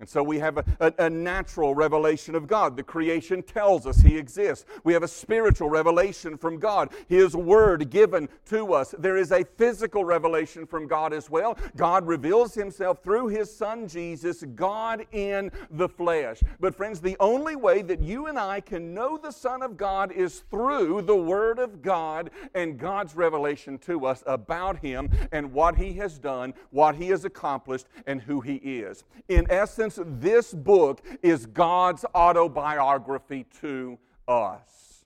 And 0.00 0.08
so 0.08 0.24
we 0.24 0.40
have 0.40 0.58
a, 0.58 0.64
a, 0.80 1.06
a, 1.06 1.10
natural 1.10 1.72
revelation 1.72 2.34
of 2.34 2.48
God. 2.48 2.76
The 2.76 2.82
creation 2.82 3.44
tells 3.44 3.86
us 3.86 4.00
He 4.00 4.18
exists. 4.18 4.64
We 4.82 4.92
have 4.92 5.04
a 5.04 5.08
spiritual 5.08 5.70
revelation 5.70 6.36
from 6.36 6.58
God, 6.58 6.92
His 7.08 7.36
Word 7.36 7.90
given 7.90 8.28
to 8.46 8.74
us. 8.74 8.92
There 8.98 9.16
is 9.16 9.30
a 9.30 9.44
physical 9.44 10.04
revelation 10.04 10.66
from 10.66 10.88
God 10.88 11.12
as 11.12 11.30
well. 11.30 11.56
God 11.76 12.08
reveals 12.08 12.54
Himself 12.54 13.04
through 13.04 13.28
His 13.28 13.54
Son 13.54 13.86
Jesus, 13.86 14.42
God 14.56 15.06
in 15.12 15.52
the 15.70 15.88
flesh. 15.88 16.42
But, 16.58 16.74
friends, 16.74 17.00
the 17.00 17.16
only 17.20 17.54
way 17.54 17.80
that 17.82 18.00
you 18.00 18.26
and 18.26 18.36
I 18.36 18.62
can 18.62 18.94
know 18.94 19.16
the 19.16 19.30
Son 19.30 19.62
of 19.62 19.76
God 19.76 20.10
is 20.10 20.40
through 20.50 21.02
the 21.02 21.16
Word 21.16 21.60
of 21.60 21.82
God 21.82 22.30
and 22.56 22.80
God's 22.80 23.14
revelation 23.14 23.78
to 23.78 24.06
us 24.06 24.24
about 24.26 24.78
Him 24.78 25.08
and 25.30 25.52
what 25.52 25.76
He 25.76 25.92
has 25.94 26.18
done, 26.18 26.52
what 26.70 26.96
He 26.96 27.10
has 27.10 27.24
accomplished, 27.24 27.86
and 28.08 28.20
who 28.20 28.40
He 28.40 28.56
is. 28.56 29.04
In 29.28 29.48
essence, 29.84 30.00
this 30.20 30.54
book 30.54 31.02
is 31.22 31.46
God's 31.46 32.04
autobiography 32.14 33.44
to 33.60 33.98
us. 34.26 35.04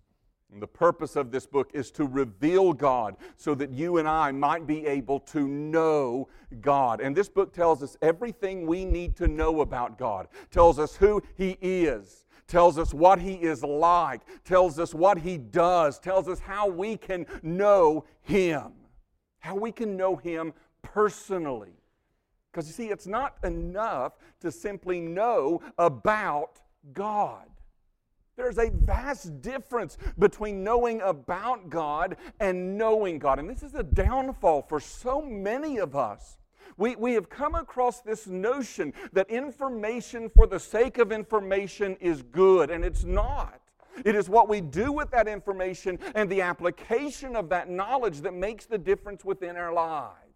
And 0.52 0.62
the 0.62 0.66
purpose 0.66 1.16
of 1.16 1.30
this 1.30 1.46
book 1.46 1.70
is 1.74 1.90
to 1.92 2.04
reveal 2.04 2.72
God 2.72 3.16
so 3.36 3.54
that 3.56 3.70
you 3.70 3.98
and 3.98 4.08
I 4.08 4.32
might 4.32 4.66
be 4.66 4.86
able 4.86 5.20
to 5.20 5.46
know 5.46 6.28
God. 6.60 7.00
And 7.00 7.14
this 7.14 7.28
book 7.28 7.52
tells 7.52 7.82
us 7.82 7.96
everything 8.00 8.66
we 8.66 8.84
need 8.84 9.14
to 9.16 9.28
know 9.28 9.60
about 9.60 9.98
God, 9.98 10.28
tells 10.50 10.78
us 10.78 10.96
who 10.96 11.22
He 11.34 11.58
is, 11.60 12.24
tells 12.46 12.78
us 12.78 12.94
what 12.94 13.18
He 13.18 13.34
is 13.34 13.62
like, 13.62 14.22
tells 14.44 14.78
us 14.78 14.94
what 14.94 15.18
He 15.18 15.36
does, 15.36 15.98
tells 15.98 16.28
us 16.28 16.38
how 16.38 16.66
we 16.68 16.96
can 16.96 17.26
know 17.42 18.04
Him, 18.22 18.72
how 19.40 19.54
we 19.54 19.70
can 19.70 19.96
know 19.98 20.16
Him 20.16 20.54
personally. 20.80 21.77
Because 22.58 22.76
you 22.76 22.86
see, 22.86 22.90
it's 22.90 23.06
not 23.06 23.36
enough 23.44 24.14
to 24.40 24.50
simply 24.50 25.00
know 25.00 25.62
about 25.78 26.60
God. 26.92 27.46
There's 28.36 28.58
a 28.58 28.70
vast 28.72 29.40
difference 29.40 29.96
between 30.18 30.64
knowing 30.64 31.00
about 31.02 31.70
God 31.70 32.16
and 32.40 32.76
knowing 32.76 33.20
God. 33.20 33.38
And 33.38 33.48
this 33.48 33.62
is 33.62 33.76
a 33.76 33.84
downfall 33.84 34.62
for 34.62 34.80
so 34.80 35.22
many 35.22 35.78
of 35.78 35.94
us. 35.94 36.36
We, 36.76 36.96
we 36.96 37.12
have 37.12 37.30
come 37.30 37.54
across 37.54 38.00
this 38.00 38.26
notion 38.26 38.92
that 39.12 39.30
information 39.30 40.28
for 40.28 40.48
the 40.48 40.58
sake 40.58 40.98
of 40.98 41.12
information 41.12 41.96
is 42.00 42.22
good, 42.22 42.72
and 42.72 42.84
it's 42.84 43.04
not. 43.04 43.60
It 44.04 44.16
is 44.16 44.28
what 44.28 44.48
we 44.48 44.60
do 44.60 44.90
with 44.90 45.12
that 45.12 45.28
information 45.28 46.00
and 46.16 46.28
the 46.28 46.42
application 46.42 47.36
of 47.36 47.50
that 47.50 47.70
knowledge 47.70 48.22
that 48.22 48.34
makes 48.34 48.66
the 48.66 48.78
difference 48.78 49.24
within 49.24 49.56
our 49.56 49.72
lives. 49.72 50.27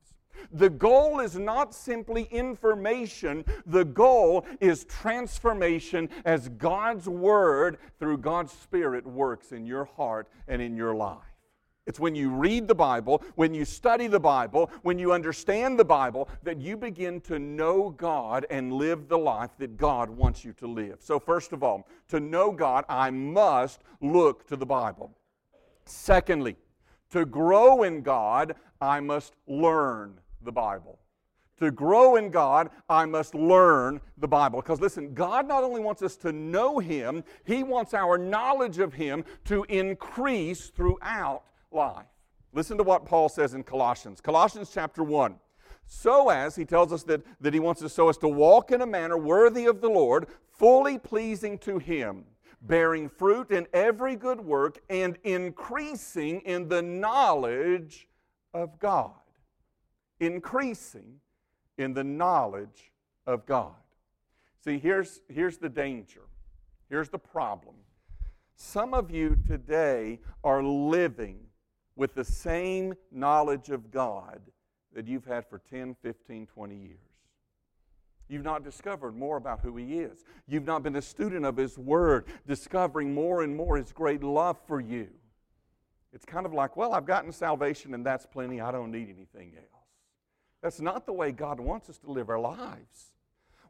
The 0.52 0.70
goal 0.70 1.20
is 1.20 1.38
not 1.38 1.74
simply 1.74 2.24
information, 2.24 3.44
the 3.66 3.84
goal 3.84 4.46
is 4.60 4.84
transformation 4.84 6.08
as 6.24 6.48
God's 6.48 7.08
Word 7.08 7.78
through 7.98 8.18
God's 8.18 8.52
Spirit 8.52 9.06
works 9.06 9.52
in 9.52 9.66
your 9.66 9.84
heart 9.84 10.28
and 10.48 10.60
in 10.60 10.76
your 10.76 10.94
life. 10.94 11.18
It's 11.84 11.98
when 11.98 12.14
you 12.14 12.30
read 12.30 12.68
the 12.68 12.76
Bible, 12.76 13.22
when 13.34 13.54
you 13.54 13.64
study 13.64 14.06
the 14.06 14.20
Bible, 14.20 14.70
when 14.82 15.00
you 15.00 15.12
understand 15.12 15.78
the 15.78 15.84
Bible, 15.84 16.28
that 16.44 16.60
you 16.60 16.76
begin 16.76 17.20
to 17.22 17.40
know 17.40 17.90
God 17.90 18.46
and 18.50 18.72
live 18.72 19.08
the 19.08 19.18
life 19.18 19.50
that 19.58 19.76
God 19.76 20.08
wants 20.08 20.44
you 20.44 20.52
to 20.54 20.68
live. 20.68 20.98
So, 21.00 21.18
first 21.18 21.52
of 21.52 21.64
all, 21.64 21.88
to 22.08 22.20
know 22.20 22.52
God, 22.52 22.84
I 22.88 23.10
must 23.10 23.80
look 24.00 24.46
to 24.46 24.56
the 24.56 24.66
Bible. 24.66 25.10
Secondly, 25.84 26.56
to 27.10 27.26
grow 27.26 27.82
in 27.82 28.02
God, 28.02 28.54
I 28.80 29.00
must 29.00 29.34
learn 29.48 30.20
the 30.44 30.52
Bible. 30.52 30.98
To 31.58 31.70
grow 31.70 32.16
in 32.16 32.30
God, 32.30 32.70
I 32.88 33.04
must 33.04 33.34
learn 33.34 34.00
the 34.18 34.26
Bible. 34.26 34.60
Because 34.60 34.80
listen, 34.80 35.14
God 35.14 35.46
not 35.46 35.62
only 35.62 35.80
wants 35.80 36.02
us 36.02 36.16
to 36.16 36.32
know 36.32 36.78
Him, 36.78 37.22
He 37.44 37.62
wants 37.62 37.94
our 37.94 38.18
knowledge 38.18 38.78
of 38.78 38.94
Him 38.94 39.24
to 39.44 39.64
increase 39.68 40.70
throughout 40.70 41.44
life. 41.70 42.06
Listen 42.52 42.76
to 42.78 42.82
what 42.82 43.04
Paul 43.04 43.28
says 43.28 43.54
in 43.54 43.62
Colossians. 43.62 44.20
Colossians 44.20 44.70
chapter 44.72 45.02
1. 45.02 45.36
So 45.86 46.30
as, 46.30 46.56
he 46.56 46.64
tells 46.64 46.92
us 46.92 47.02
that, 47.04 47.22
that 47.40 47.54
he 47.54 47.60
wants 47.60 47.82
us 47.82 47.92
so 47.92 48.08
as 48.08 48.18
to 48.18 48.28
walk 48.28 48.72
in 48.72 48.80
a 48.80 48.86
manner 48.86 49.16
worthy 49.16 49.66
of 49.66 49.80
the 49.80 49.88
Lord, 49.88 50.26
fully 50.50 50.98
pleasing 50.98 51.58
to 51.58 51.78
Him, 51.78 52.24
bearing 52.60 53.08
fruit 53.08 53.50
in 53.50 53.66
every 53.72 54.16
good 54.16 54.40
work, 54.40 54.80
and 54.90 55.18
increasing 55.24 56.40
in 56.40 56.68
the 56.68 56.82
knowledge 56.82 58.08
of 58.54 58.78
God 58.78 59.21
increasing 60.22 61.20
in 61.78 61.92
the 61.92 62.04
knowledge 62.04 62.92
of 63.26 63.44
God. 63.44 63.74
See, 64.64 64.78
here's, 64.78 65.20
here's 65.28 65.58
the 65.58 65.68
danger. 65.68 66.22
Here's 66.88 67.08
the 67.08 67.18
problem. 67.18 67.74
Some 68.54 68.94
of 68.94 69.10
you 69.10 69.36
today 69.46 70.20
are 70.44 70.62
living 70.62 71.40
with 71.96 72.14
the 72.14 72.24
same 72.24 72.94
knowledge 73.10 73.70
of 73.70 73.90
God 73.90 74.40
that 74.94 75.08
you've 75.08 75.24
had 75.24 75.46
for 75.46 75.60
10, 75.70 75.96
15, 76.02 76.46
20 76.46 76.76
years. 76.76 76.98
You've 78.28 78.44
not 78.44 78.62
discovered 78.62 79.16
more 79.16 79.36
about 79.36 79.60
who 79.60 79.76
He 79.76 79.98
is. 79.98 80.24
You've 80.46 80.64
not 80.64 80.82
been 80.82 80.96
a 80.96 81.02
student 81.02 81.44
of 81.44 81.56
His 81.56 81.76
Word, 81.76 82.26
discovering 82.46 83.12
more 83.12 83.42
and 83.42 83.56
more 83.56 83.76
His 83.76 83.92
great 83.92 84.22
love 84.22 84.56
for 84.66 84.80
you. 84.80 85.08
It's 86.12 86.24
kind 86.24 86.46
of 86.46 86.52
like, 86.52 86.76
well, 86.76 86.92
I've 86.92 87.06
gotten 87.06 87.32
salvation 87.32 87.94
and 87.94 88.06
that's 88.06 88.26
plenty. 88.26 88.60
I 88.60 88.70
don't 88.70 88.92
need 88.92 89.08
anything 89.08 89.54
else. 89.56 89.81
That's 90.62 90.80
not 90.80 91.06
the 91.06 91.12
way 91.12 91.32
God 91.32 91.58
wants 91.60 91.90
us 91.90 91.98
to 91.98 92.10
live 92.10 92.30
our 92.30 92.38
lives. 92.38 93.12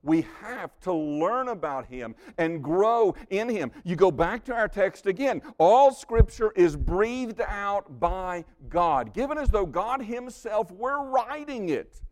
We 0.03 0.27
have 0.41 0.79
to 0.81 0.93
learn 0.93 1.49
about 1.49 1.87
Him 1.87 2.15
and 2.37 2.63
grow 2.63 3.15
in 3.31 3.49
Him. 3.49 3.71
You 3.85 3.97
go 3.97 4.11
back 4.11 4.45
to 4.45 4.55
our 4.55 4.69
text 4.69 5.07
again. 5.07 5.43
All 5.59 5.93
Scripture 5.93 6.53
is 6.57 6.77
breathed 6.77 7.41
out 7.41 8.01
by 8.01 8.45
God, 8.69 9.15
given 9.15 9.39
as 9.39 9.49
though 9.49 9.67
God 9.67 10.03
Himself 10.03 10.71
were 10.73 11.09
writing 11.09 11.69
it. 11.69 12.03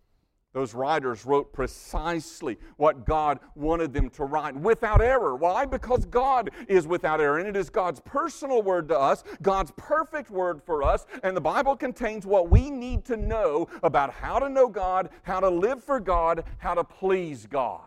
Those 0.52 0.74
writers 0.74 1.24
wrote 1.24 1.52
precisely 1.52 2.58
what 2.76 3.06
God 3.06 3.38
wanted 3.54 3.92
them 3.92 4.10
to 4.10 4.24
write 4.24 4.56
without 4.56 5.00
error. 5.00 5.36
Why? 5.36 5.64
Because 5.64 6.04
God 6.06 6.50
is 6.66 6.88
without 6.88 7.20
error. 7.20 7.38
And 7.38 7.48
it 7.48 7.56
is 7.56 7.70
God's 7.70 8.00
personal 8.00 8.60
word 8.60 8.88
to 8.88 8.98
us, 8.98 9.22
God's 9.42 9.72
perfect 9.76 10.28
word 10.28 10.60
for 10.60 10.82
us. 10.82 11.06
And 11.22 11.36
the 11.36 11.40
Bible 11.40 11.76
contains 11.76 12.26
what 12.26 12.50
we 12.50 12.68
need 12.68 13.04
to 13.04 13.16
know 13.16 13.68
about 13.84 14.12
how 14.12 14.40
to 14.40 14.48
know 14.48 14.68
God, 14.68 15.10
how 15.22 15.38
to 15.38 15.48
live 15.48 15.84
for 15.84 16.00
God, 16.00 16.42
how 16.58 16.74
to 16.74 16.82
please 16.82 17.46
God. 17.46 17.82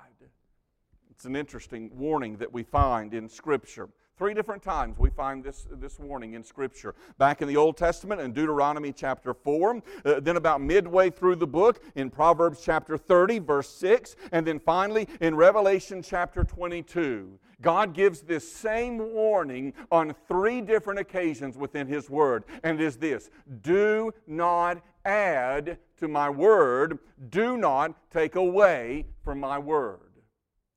It's 1.12 1.26
an 1.26 1.36
interesting 1.36 1.92
warning 1.94 2.38
that 2.38 2.52
we 2.52 2.64
find 2.64 3.14
in 3.14 3.28
Scripture. 3.28 3.90
Three 4.16 4.36
different 4.36 4.62
times 4.62 5.00
we 5.00 5.10
find 5.10 5.44
this, 5.44 5.66
this 5.72 6.00
warning 6.00 6.34
in 6.36 6.44
Scripture. 6.44 6.94
Back 7.18 7.42
in 7.42 7.48
the 7.48 7.58
Old 7.58 7.78
Testament 7.78 8.22
in 8.22 8.32
Deuteronomy 8.32 8.94
chapter 8.94 9.34
4, 9.34 9.82
uh, 10.06 10.20
then 10.20 10.38
about 10.38 10.62
midway 10.62 11.10
through 11.10 11.38
the 11.38 11.48
book 11.48 11.84
in 11.96 12.12
Proverbs 12.12 12.62
chapter 12.64 12.96
30, 12.96 13.40
verse 13.40 13.70
6, 13.70 14.16
and 14.32 14.46
then 14.46 14.60
finally 14.60 15.08
in 15.20 15.36
Revelation 15.36 16.04
chapter 16.04 16.44
22. 16.44 17.40
God 17.60 17.96
gives 17.96 18.22
this 18.22 18.52
same 18.52 19.00
warning 19.00 19.74
on 19.92 20.14
three 20.28 20.62
different 20.62 21.00
occasions 21.00 21.58
within 21.58 21.88
His 21.88 22.08
Word, 22.08 22.44
and 22.64 22.80
it 22.80 22.84
is 22.86 22.98
this 22.98 23.32
Do 23.62 24.14
not 24.28 24.84
add 25.06 25.80
to 25.98 26.08
my 26.08 26.30
Word, 26.30 27.00
do 27.30 27.58
not 27.58 28.12
take 28.12 28.36
away 28.36 29.08
from 29.24 29.40
my 29.40 29.58
Word. 29.58 30.13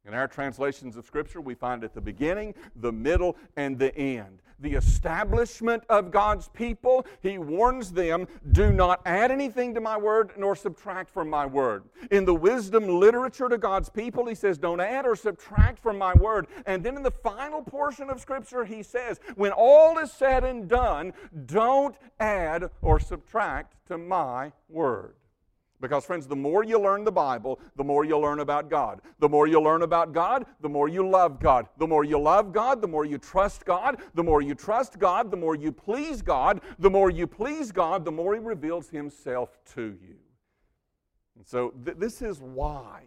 In 0.07 0.15
our 0.15 0.29
translations 0.29 0.97
of 0.97 1.05
Scripture, 1.05 1.41
we 1.41 1.55
find 1.55 1.83
at 1.83 1.93
the 1.93 2.01
beginning, 2.01 2.55
the 2.77 2.93
middle, 2.93 3.37
and 3.57 3.77
the 3.77 3.97
end. 3.97 4.41
The 4.61 4.75
establishment 4.75 5.83
of 5.91 6.11
God's 6.11 6.49
people, 6.49 7.05
He 7.21 7.39
warns 7.39 7.93
them 7.93 8.27
do 8.53 8.73
not 8.73 9.03
add 9.05 9.31
anything 9.31 9.75
to 9.75 9.81
my 9.81 9.99
word 9.99 10.31
nor 10.39 10.55
subtract 10.55 11.11
from 11.11 11.29
my 11.29 11.45
word. 11.45 11.85
In 12.11 12.25
the 12.25 12.35
wisdom 12.35 12.89
literature 12.89 13.49
to 13.49 13.59
God's 13.59 13.91
people, 13.91 14.27
He 14.27 14.37
says, 14.37 14.57
don't 14.57 14.81
add 14.81 15.07
or 15.07 15.17
subtract 15.17 15.81
from 15.81 15.99
my 15.99 16.15
word. 16.15 16.47
And 16.67 16.85
then 16.85 16.97
in 16.97 17.03
the 17.03 17.11
final 17.11 17.61
portion 17.61 18.09
of 18.09 18.21
Scripture, 18.21 18.65
He 18.65 18.85
says, 18.85 19.19
when 19.35 19.53
all 19.53 19.99
is 19.99 20.13
said 20.13 20.45
and 20.45 20.69
done, 20.69 21.13
don't 21.47 21.97
add 22.21 22.71
or 22.81 23.01
subtract 23.01 23.75
to 23.89 23.99
my 23.99 24.53
word. 24.69 25.16
Because, 25.81 26.05
friends, 26.07 26.27
the 26.27 26.37
more 26.37 26.65
you 26.65 26.81
learn 26.81 27.05
the 27.05 27.13
Bible, 27.13 27.61
the 27.77 27.85
more 27.85 28.05
you 28.05 28.19
learn 28.19 28.41
about 28.41 28.71
God. 28.71 29.01
The 29.19 29.29
more 29.29 29.47
you 29.47 29.61
learn 29.61 29.83
about 29.83 30.13
God, 30.13 30.47
the 30.61 30.69
more 30.69 30.89
you 30.89 31.07
love 31.07 31.39
God. 31.39 31.69
The 31.79 31.87
more 31.87 32.05
you 32.05 32.19
love 32.19 32.53
God, 32.53 32.81
the 32.81 32.89
more 32.89 33.05
you 33.05 33.19
trust 33.19 33.65
God. 33.65 34.01
The 34.15 34.23
more 34.23 34.41
you 34.41 34.55
trust 34.55 34.99
God, 34.99 35.31
the 35.31 35.37
more 35.37 35.55
you 35.55 35.73
please 35.73 36.23
God. 36.23 36.61
The 36.79 36.91
more 36.91 37.11
you 37.11 37.27
please 37.27 37.73
God, 37.73 38.05
the 38.05 38.13
more 38.13 38.35
He 38.35 38.41
reveals 38.41 38.89
Himself 38.89 39.59
to 39.75 39.97
you. 40.01 40.17
And 41.37 41.47
so, 41.47 41.71
th- 41.85 41.99
this 41.99 42.23
is 42.23 42.41
why 42.41 43.03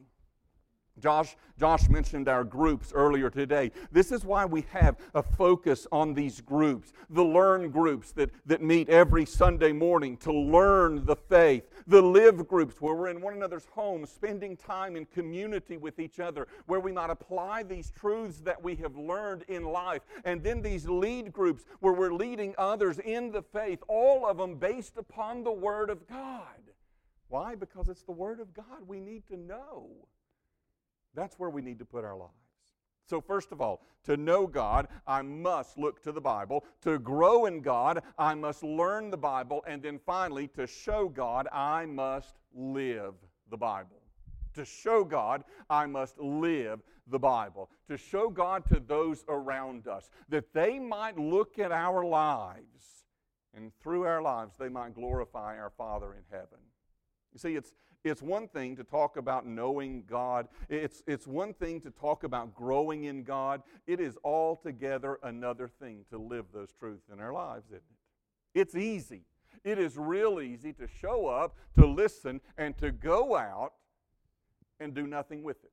Josh, 1.00 1.36
Josh 1.58 1.89
mentioned 1.89 2.27
our 2.27 2.44
groups 2.44 2.91
earlier 2.94 3.29
today. 3.29 3.72
This 3.91 4.12
is 4.12 4.24
why 4.24 4.46
we 4.46 4.65
have 4.72 4.98
a 5.13 5.24
focus 5.24 5.88
on 5.91 6.13
these 6.13 6.41
groups 6.41 6.94
the 7.10 7.24
learn 7.24 7.72
groups 7.72 8.12
that, 8.12 8.29
that 8.46 8.62
meet 8.62 8.89
every 8.89 9.25
Sunday 9.25 9.72
morning 9.72 10.15
to 10.18 10.32
learn 10.32 11.06
the 11.06 11.15
faith, 11.15 11.63
the 11.88 12.01
live 12.01 12.48
groups 12.48 12.79
where 12.79 12.94
we're 12.94 13.08
in 13.08 13.22
one 13.22 13.34
another's 13.34 13.65
homes, 13.74 14.10
spending 14.10 14.56
time 14.56 14.96
in 14.96 15.06
community 15.06 15.77
with 15.77 16.00
each 16.00 16.20
other, 16.20 16.48
where 16.68 16.79
we 16.79 16.91
might 16.91 17.10
apply 17.10 17.63
these 17.63 17.91
truths 17.91 18.39
that 18.41 18.62
we 18.63 18.75
have 18.75 18.96
learned 18.96 19.44
in 19.48 19.63
life, 19.63 20.01
and 20.24 20.44
then 20.44 20.62
these 20.62 20.88
lead 20.88 21.34
groups 21.34 21.65
where 21.79 21.94
we're 21.94 22.13
leading 22.13 22.53
others 22.58 23.00
in 23.00 23.32
the 23.32 23.41
faith, 23.41 23.79
all 23.88 24.25
of 24.27 24.38
them 24.38 24.56
based 24.56 24.98
upon 24.98 25.44
the 25.44 25.51
Word 25.51 25.89
of 25.89 26.08
God. 26.08 26.46
Why? 27.27 27.56
Because 27.56 27.89
it's 27.89 28.03
the 28.03 28.12
Word 28.12 28.39
of 28.39 28.53
God 28.53 28.88
we 28.88 29.00
need 29.00 29.25
to 29.27 29.38
know. 29.38 29.89
That's 31.16 31.38
where 31.39 31.50
we 31.50 31.62
need 31.62 31.80
to 31.80 31.86
put 31.86 32.04
our 32.04 32.18
lives. 32.18 32.34
So, 33.10 33.20
first 33.20 33.51
of 33.51 33.60
all, 33.60 33.82
to 34.04 34.18
know 34.18 34.46
God, 34.46 34.88
I 35.08 35.24
must 35.24 35.80
look 35.80 36.01
to 36.04 36.12
the 36.12 36.22
Bible. 36.22 36.63
To 36.82 37.00
grow 37.00 37.48
in 37.48 37.62
God, 37.62 38.04
I 38.20 38.36
must 38.36 38.62
learn 38.62 39.10
the 39.10 39.18
Bible. 39.18 39.63
And 39.68 39.82
then 39.82 40.00
finally, 40.06 40.48
to 40.50 40.68
show 40.68 41.10
God, 41.10 41.48
I 41.51 41.88
must 41.88 42.36
live 42.54 43.16
the 43.50 43.58
Bible. 43.58 43.98
To 44.54 44.63
show 44.63 45.04
God, 45.04 45.44
I 45.70 45.88
must 45.88 46.20
live 46.20 46.82
the 47.08 47.20
Bible. 47.20 47.70
To 47.88 47.98
show 47.98 48.30
God 48.30 48.63
to 48.68 48.80
those 48.80 49.25
around 49.28 49.88
us, 49.88 50.10
that 50.30 50.54
they 50.54 50.78
might 50.78 51.18
look 51.18 51.58
at 51.58 51.72
our 51.72 52.06
lives, 52.06 53.06
and 53.56 53.72
through 53.82 54.04
our 54.04 54.22
lives, 54.22 54.54
they 54.60 54.70
might 54.70 54.94
glorify 54.94 55.58
our 55.58 55.72
Father 55.72 56.13
in 56.13 56.24
heaven. 56.30 56.60
You 57.33 57.39
see, 57.39 57.55
it's, 57.55 57.74
it's 58.03 58.21
one 58.21 58.48
thing 58.48 58.75
to 58.77 58.83
talk 58.83 59.17
about 59.17 59.45
knowing 59.45 60.03
God. 60.07 60.48
It's, 60.69 61.03
it's 61.05 61.27
one 61.27 61.53
thing 61.53 61.81
to 61.81 61.91
talk 61.91 62.24
about 62.24 62.55
growing 62.55 63.05
in 63.05 63.24
God. 63.24 63.62
It 63.88 64.00
is 64.00 64.17
altogether 64.24 65.19
another 65.24 65.67
thing 65.67 66.05
to 66.09 66.17
live 66.17 66.45
those 66.53 66.74
truths 66.79 67.09
in 67.12 67.19
our 67.19 67.33
lives, 67.33 67.67
isn't 67.67 67.77
it? 67.77 68.59
It's 68.59 68.75
easy. 68.75 69.24
It 69.63 69.77
is 69.77 69.98
real 69.98 70.39
easy 70.39 70.71
to 70.74 70.88
show 70.88 71.27
up, 71.27 71.55
to 71.77 71.86
listen, 71.86 72.39
and 72.57 72.77
to 72.77 72.91
go 72.91 73.36
out 73.36 73.74
and 74.79 74.93
do 74.93 75.05
nothing 75.05 75.43
with 75.43 75.63
it. 75.63 75.71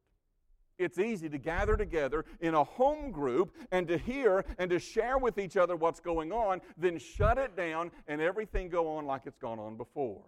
It's 0.78 0.98
easy 0.98 1.28
to 1.30 1.38
gather 1.38 1.76
together 1.76 2.26
in 2.40 2.54
a 2.54 2.64
home 2.64 3.10
group 3.10 3.54
and 3.70 3.88
to 3.88 3.96
hear 3.96 4.44
and 4.58 4.68
to 4.70 4.78
share 4.78 5.16
with 5.16 5.38
each 5.38 5.56
other 5.56 5.75
what's 5.75 6.00
going 6.00 6.32
on, 6.32 6.60
then 6.76 6.98
shut 6.98 7.38
it 7.38 7.56
down 7.56 7.90
and 8.08 8.20
everything 8.20 8.68
go 8.68 8.88
on 8.96 9.06
like 9.06 9.22
it's 9.25 9.38
gone 9.38 9.58
on 9.58 9.76
before 9.76 10.25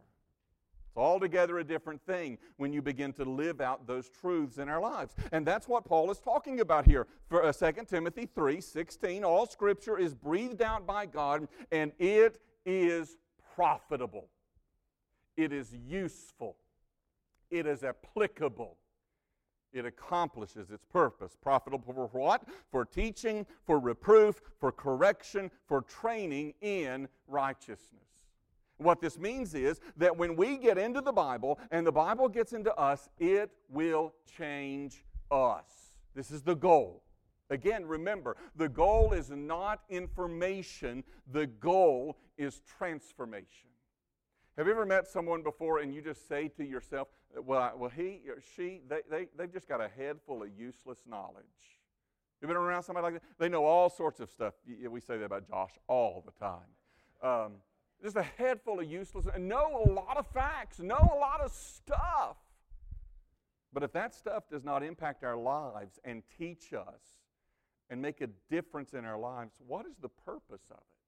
altogether 0.96 1.58
a 1.58 1.64
different 1.64 2.00
thing 2.06 2.38
when 2.56 2.72
you 2.72 2.82
begin 2.82 3.12
to 3.14 3.24
live 3.24 3.60
out 3.60 3.86
those 3.86 4.08
truths 4.08 4.58
in 4.58 4.68
our 4.68 4.80
lives. 4.80 5.14
And 5.32 5.46
that's 5.46 5.68
what 5.68 5.84
Paul 5.84 6.10
is 6.10 6.18
talking 6.18 6.60
about 6.60 6.86
here. 6.86 7.06
For 7.28 7.44
uh, 7.44 7.52
2 7.52 7.84
Timothy 7.86 8.28
3 8.34 8.60
16, 8.60 9.24
all 9.24 9.46
scripture 9.46 9.98
is 9.98 10.14
breathed 10.14 10.62
out 10.62 10.86
by 10.86 11.06
God 11.06 11.48
and 11.70 11.92
it 11.98 12.40
is 12.66 13.16
profitable, 13.54 14.28
it 15.36 15.52
is 15.52 15.74
useful, 15.86 16.56
it 17.50 17.66
is 17.66 17.84
applicable. 17.84 18.76
It 19.70 19.84
accomplishes 19.84 20.70
its 20.70 20.84
purpose. 20.86 21.36
Profitable 21.40 21.92
for 21.92 22.06
what? 22.18 22.42
For 22.70 22.86
teaching, 22.86 23.44
for 23.66 23.78
reproof, 23.78 24.40
for 24.58 24.72
correction, 24.72 25.50
for 25.66 25.82
training 25.82 26.54
in 26.62 27.06
righteousness. 27.26 28.08
What 28.78 29.00
this 29.00 29.18
means 29.18 29.54
is 29.54 29.80
that 29.96 30.16
when 30.16 30.36
we 30.36 30.56
get 30.56 30.78
into 30.78 31.00
the 31.00 31.12
Bible 31.12 31.58
and 31.70 31.86
the 31.86 31.92
Bible 31.92 32.28
gets 32.28 32.52
into 32.52 32.74
us, 32.76 33.08
it 33.18 33.50
will 33.68 34.14
change 34.36 35.04
us. 35.30 35.66
This 36.14 36.30
is 36.30 36.42
the 36.42 36.54
goal. 36.54 37.02
Again, 37.50 37.86
remember, 37.86 38.36
the 38.56 38.68
goal 38.68 39.12
is 39.12 39.30
not 39.30 39.80
information, 39.88 41.02
the 41.32 41.46
goal 41.46 42.18
is 42.36 42.60
transformation. 42.78 43.68
Have 44.56 44.66
you 44.66 44.72
ever 44.72 44.86
met 44.86 45.06
someone 45.06 45.42
before 45.42 45.78
and 45.78 45.94
you 45.94 46.02
just 46.02 46.28
say 46.28 46.48
to 46.48 46.64
yourself, 46.64 47.08
well, 47.44 47.72
well 47.76 47.90
he 47.90 48.22
or 48.28 48.42
she, 48.56 48.80
they, 48.88 49.00
they, 49.10 49.28
they've 49.36 49.52
just 49.52 49.68
got 49.68 49.80
a 49.80 49.88
head 49.88 50.16
full 50.26 50.42
of 50.42 50.48
useless 50.58 50.98
knowledge? 51.08 51.44
You've 52.40 52.48
been 52.48 52.56
around 52.56 52.82
somebody 52.82 53.04
like 53.04 53.14
that? 53.14 53.22
They 53.38 53.48
know 53.48 53.64
all 53.64 53.88
sorts 53.88 54.20
of 54.20 54.30
stuff. 54.30 54.54
We 54.66 55.00
say 55.00 55.16
that 55.16 55.24
about 55.24 55.48
Josh 55.48 55.72
all 55.88 56.24
the 56.24 56.32
time. 56.44 56.66
Um, 57.22 57.52
just 58.02 58.16
a 58.16 58.22
head 58.22 58.60
full 58.64 58.80
of 58.80 58.86
useless, 58.86 59.26
and 59.32 59.48
know 59.48 59.84
a 59.86 59.90
lot 59.90 60.16
of 60.16 60.26
facts, 60.28 60.78
know 60.78 60.96
a 60.96 61.18
lot 61.18 61.40
of 61.40 61.50
stuff. 61.50 62.36
But 63.72 63.82
if 63.82 63.92
that 63.92 64.14
stuff 64.14 64.44
does 64.50 64.64
not 64.64 64.82
impact 64.82 65.24
our 65.24 65.36
lives 65.36 65.98
and 66.04 66.22
teach 66.38 66.72
us 66.72 67.20
and 67.90 68.00
make 68.00 68.20
a 68.20 68.28
difference 68.50 68.92
in 68.94 69.04
our 69.04 69.18
lives, 69.18 69.54
what 69.66 69.86
is 69.86 69.96
the 70.00 70.08
purpose 70.08 70.62
of 70.70 70.78
it? 70.78 70.98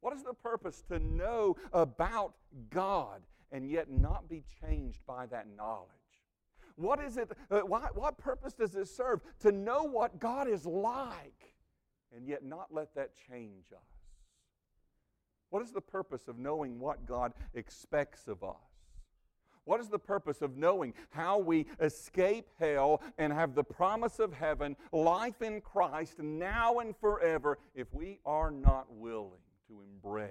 What 0.00 0.14
is 0.14 0.22
the 0.22 0.34
purpose 0.34 0.82
to 0.88 0.98
know 0.98 1.56
about 1.72 2.34
God 2.70 3.22
and 3.52 3.70
yet 3.70 3.90
not 3.90 4.28
be 4.28 4.42
changed 4.60 5.00
by 5.06 5.26
that 5.26 5.46
knowledge? 5.56 5.88
What 6.76 7.00
is 7.00 7.16
it? 7.16 7.30
Uh, 7.50 7.60
why, 7.60 7.88
what 7.94 8.18
purpose 8.18 8.54
does 8.54 8.74
it 8.74 8.88
serve 8.88 9.20
to 9.40 9.52
know 9.52 9.84
what 9.84 10.18
God 10.18 10.48
is 10.48 10.66
like 10.66 11.54
and 12.14 12.26
yet 12.26 12.44
not 12.44 12.68
let 12.72 12.94
that 12.94 13.10
change 13.28 13.66
us? 13.72 13.91
What 15.52 15.62
is 15.62 15.70
the 15.70 15.82
purpose 15.82 16.28
of 16.28 16.38
knowing 16.38 16.80
what 16.80 17.04
God 17.04 17.34
expects 17.52 18.26
of 18.26 18.42
us? 18.42 18.56
What 19.64 19.80
is 19.80 19.90
the 19.90 19.98
purpose 19.98 20.40
of 20.40 20.56
knowing 20.56 20.94
how 21.10 21.40
we 21.40 21.66
escape 21.78 22.48
hell 22.58 23.02
and 23.18 23.30
have 23.34 23.54
the 23.54 23.62
promise 23.62 24.18
of 24.18 24.32
heaven, 24.32 24.76
life 24.92 25.42
in 25.42 25.60
Christ, 25.60 26.18
now 26.20 26.78
and 26.78 26.96
forever, 26.96 27.58
if 27.74 27.92
we 27.92 28.18
are 28.24 28.50
not 28.50 28.86
willing 28.94 29.42
to 29.68 29.82
embrace 29.82 30.30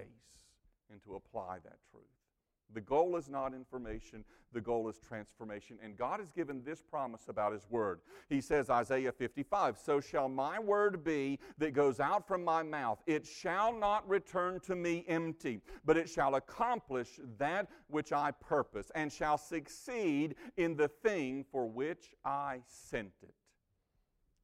and 0.90 1.00
to 1.04 1.14
apply 1.14 1.58
that 1.62 1.78
truth? 1.92 2.02
The 2.74 2.80
goal 2.80 3.16
is 3.16 3.28
not 3.28 3.54
information, 3.54 4.24
the 4.52 4.60
goal 4.60 4.88
is 4.88 4.98
transformation. 4.98 5.78
And 5.82 5.96
God 5.96 6.20
has 6.20 6.30
given 6.30 6.62
this 6.64 6.82
promise 6.82 7.28
about 7.28 7.52
His 7.52 7.66
Word. 7.70 8.00
He 8.28 8.40
says, 8.40 8.70
Isaiah 8.70 9.12
55, 9.12 9.78
So 9.78 10.00
shall 10.00 10.28
my 10.28 10.58
word 10.58 11.04
be 11.04 11.38
that 11.58 11.72
goes 11.72 12.00
out 12.00 12.26
from 12.26 12.44
my 12.44 12.62
mouth. 12.62 12.98
It 13.06 13.26
shall 13.26 13.72
not 13.72 14.08
return 14.08 14.60
to 14.60 14.76
me 14.76 15.04
empty, 15.08 15.60
but 15.84 15.96
it 15.96 16.08
shall 16.08 16.34
accomplish 16.34 17.20
that 17.38 17.68
which 17.88 18.12
I 18.12 18.30
purpose, 18.30 18.90
and 18.94 19.12
shall 19.12 19.38
succeed 19.38 20.36
in 20.56 20.76
the 20.76 20.88
thing 20.88 21.44
for 21.50 21.66
which 21.66 22.14
I 22.24 22.60
sent 22.66 23.12
it. 23.22 23.34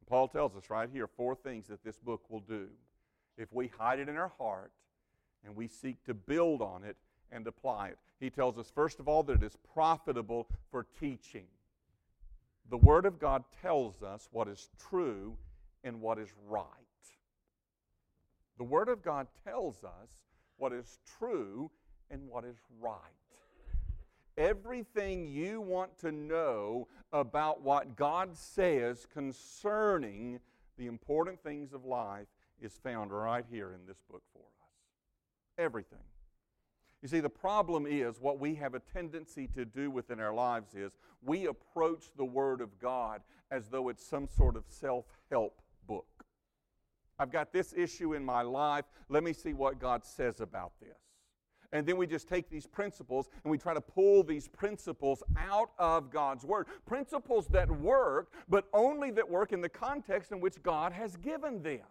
Paul 0.07 0.29
tells 0.29 0.57
us 0.57 0.71
right 0.71 0.89
here 0.91 1.07
four 1.07 1.35
things 1.35 1.69
that 1.69 1.85
this 1.85 1.99
book 1.99 2.23
will 2.31 2.41
do. 2.41 2.69
If 3.37 3.53
we 3.53 3.69
hide 3.69 4.01
it 4.01 4.09
in 4.09 4.17
our 4.17 4.33
heart 4.39 4.73
and 5.45 5.55
we 5.55 5.69
seek 5.69 6.03
to 6.05 6.15
build 6.15 6.63
on 6.63 6.83
it, 6.83 6.97
and 7.33 7.47
apply 7.47 7.89
it. 7.89 7.99
He 8.21 8.31
tells 8.31 8.59
us, 8.59 8.71
first 8.75 9.01
of 9.01 9.09
all, 9.09 9.23
that 9.25 9.43
it 9.43 9.43
is 9.43 9.57
profitable 9.73 10.49
for 10.71 10.87
teaching. 10.99 11.47
The 12.71 12.77
Word 12.77 13.07
of 13.07 13.19
God 13.19 13.45
tells 13.63 14.03
us 14.03 14.29
what 14.33 14.49
is 14.49 14.69
true 14.79 15.37
and 15.85 16.01
what 16.01 16.19
is 16.19 16.29
right. 16.49 16.67
The 18.59 18.65
Word 18.65 18.89
of 18.89 19.03
God 19.03 19.29
tells 19.45 19.85
us 19.85 20.11
what 20.57 20.73
is 20.73 20.99
true 21.19 21.71
and 22.11 22.29
what 22.29 22.45
is 22.45 22.57
right. 22.81 22.99
Everything 24.37 25.27
you 25.27 25.61
want 25.61 25.99
to 25.99 26.13
know 26.13 26.89
about 27.13 27.63
what 27.63 27.97
God 27.97 28.37
says 28.37 29.07
concerning 29.13 30.41
the 30.77 30.87
important 30.87 31.43
things 31.43 31.73
of 31.73 31.85
life 31.85 32.27
is 32.61 32.73
found 32.83 33.13
right 33.13 33.45
here 33.51 33.73
in 33.73 33.87
this 33.87 33.99
book 34.11 34.23
for 34.33 34.41
us. 34.41 34.71
Everything. 35.59 35.99
You 37.03 37.09
see, 37.09 37.21
the 37.21 37.31
problem 37.31 37.87
is 37.87 38.21
what 38.21 38.41
we 38.41 38.55
have 38.57 38.75
a 38.75 38.81
tendency 38.81 39.47
to 39.55 39.65
do 39.65 39.91
within 39.91 40.19
our 40.19 40.35
lives 40.35 40.75
is 40.75 40.93
we 41.23 41.47
approach 41.47 42.07
the 42.17 42.25
Word 42.25 42.61
of 42.61 42.79
God 42.81 43.23
as 43.51 43.69
though 43.69 43.89
it's 43.89 44.05
some 44.05 44.27
sort 44.27 44.57
of 44.57 44.65
self 44.69 45.05
help 45.31 45.61
book. 45.87 46.07
I've 47.19 47.31
got 47.31 47.53
this 47.53 47.73
issue 47.77 48.15
in 48.15 48.25
my 48.25 48.43
life. 48.43 48.85
Let 49.09 49.23
me 49.23 49.33
see 49.33 49.53
what 49.53 49.79
God 49.79 50.05
says 50.05 50.41
about 50.41 50.73
this. 50.81 50.99
And 51.73 51.87
then 51.87 51.97
we 51.99 52.07
just 52.07 52.29
take 52.29 52.49
these 52.49 52.67
principles 52.67 53.29
and 53.45 53.51
we 53.51 53.59
try 53.59 53.75
to 53.75 53.81
pull 53.81 54.23
these 54.23 54.49
principles 54.49 55.23
out 55.37 55.71
of 55.79 56.11
God's 56.11 56.45
Word. 56.45 56.67
Principles 56.87 57.47
that 57.49 57.71
work, 57.71 58.33
but 58.49 58.67
only 58.73 59.11
that 59.13 59.29
work 59.29 59.53
in 59.53 59.61
the 59.61 59.69
context 59.69 60.33
in 60.33 60.41
which 60.41 60.63
God 60.63 60.93
has 60.93 61.17
given 61.17 61.63
them. 61.63 61.83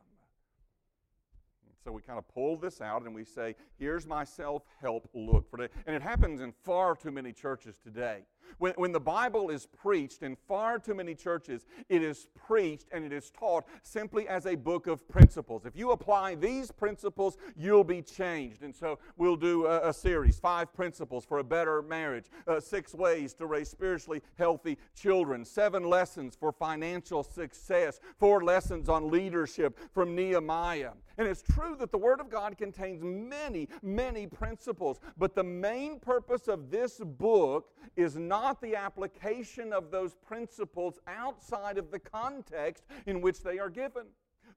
So 1.88 1.94
we 1.94 2.02
kind 2.02 2.20
of 2.20 2.28
pull 2.28 2.58
this 2.58 2.82
out 2.82 3.04
and 3.04 3.16
we 3.16 3.24
say, 3.24 3.56
here's 3.80 4.06
my 4.06 4.26
self 4.26 4.64
help 4.82 5.10
look 5.14 5.50
for 5.50 5.56
today. 5.56 5.74
And 5.86 5.96
it 5.96 6.02
happens 6.02 6.42
in 6.42 6.52
far 6.66 6.98
too 6.98 7.12
many 7.12 7.32
churches 7.32 7.80
today. 7.82 8.24
When, 8.58 8.74
when 8.74 8.92
the 8.92 9.00
Bible 9.00 9.50
is 9.50 9.66
preached 9.66 10.24
in 10.24 10.36
far 10.48 10.80
too 10.80 10.94
many 10.94 11.16
churches, 11.16 11.66
it 11.90 12.02
is 12.02 12.28
preached 12.36 12.88
and 12.92 13.06
it 13.06 13.14
is 13.14 13.30
taught 13.32 13.66
simply 13.84 14.28
as 14.28 14.46
a 14.46 14.56
book 14.56 14.88
of 14.88 15.08
principles. 15.08 15.66
If 15.66 15.76
you 15.76 15.92
apply 15.92 16.36
these 16.36 16.72
principles, 16.72 17.38
you'll 17.56 17.84
be 17.84 18.02
changed. 18.02 18.64
And 18.64 18.76
so 18.76 19.00
we'll 19.18 19.36
do 19.36 19.66
a, 19.66 19.90
a 19.90 19.94
series 19.94 20.40
five 20.40 20.74
principles 20.74 21.26
for 21.26 21.40
a 21.40 21.44
better 21.44 21.82
marriage, 21.82 22.26
uh, 22.48 22.60
six 22.60 22.94
ways 22.94 23.34
to 23.36 23.46
raise 23.46 23.70
spiritually 23.70 24.22
healthy 24.38 24.78
children, 24.96 25.44
seven 25.46 25.84
lessons 25.84 26.36
for 26.40 26.52
financial 26.52 27.24
success, 27.24 28.00
four 28.20 28.44
lessons 28.44 28.90
on 28.90 29.10
leadership 29.10 29.78
from 29.94 30.16
Nehemiah. 30.16 30.92
And 31.18 31.28
it's 31.28 31.42
true 31.42 31.76
that 31.80 31.92
the 31.92 31.98
Word 31.98 32.20
of 32.20 32.30
God 32.30 32.58
contains 32.58 33.02
many, 33.04 33.68
many 33.82 34.28
principles, 34.28 35.00
but 35.18 35.34
the 35.34 35.44
main 35.44 36.00
purpose 36.00 36.48
of 36.48 36.70
this 36.70 37.00
book 37.00 37.72
is 37.96 38.16
not 38.16 38.37
the 38.62 38.76
application 38.76 39.74
of 39.74 39.92
those 39.92 40.14
principles 40.16 41.00
outside 41.08 41.78
of 41.78 41.92
the 41.92 42.00
context 42.00 42.84
in 43.06 43.22
which 43.22 43.42
they 43.42 43.60
are 43.60 43.70
given. 43.70 44.04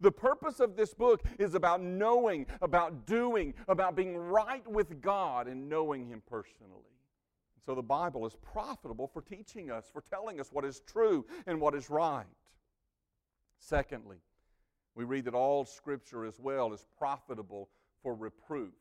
The 0.00 0.12
purpose 0.12 0.60
of 0.60 0.76
this 0.76 0.94
book 0.94 1.22
is 1.38 1.54
about 1.54 1.82
knowing, 1.82 2.46
about 2.62 3.06
doing, 3.06 3.54
about 3.68 3.96
being 3.96 4.16
right 4.16 4.66
with 4.66 5.00
God 5.00 5.46
and 5.46 5.68
knowing 5.68 6.06
Him 6.06 6.22
personally. 6.26 6.84
So 7.66 7.74
the 7.74 7.82
Bible 7.82 8.26
is 8.26 8.34
profitable 8.36 9.06
for 9.06 9.20
teaching 9.20 9.70
us, 9.70 9.90
for 9.92 10.00
telling 10.00 10.40
us 10.40 10.48
what 10.50 10.64
is 10.64 10.80
true 10.80 11.26
and 11.46 11.60
what 11.60 11.74
is 11.74 11.90
right. 11.90 12.24
Secondly, 13.58 14.16
we 14.94 15.04
read 15.04 15.26
that 15.26 15.34
all 15.34 15.64
Scripture 15.64 16.24
as 16.24 16.38
well 16.38 16.72
is 16.72 16.86
profitable 16.98 17.68
for 18.02 18.14
reproof. 18.14 18.72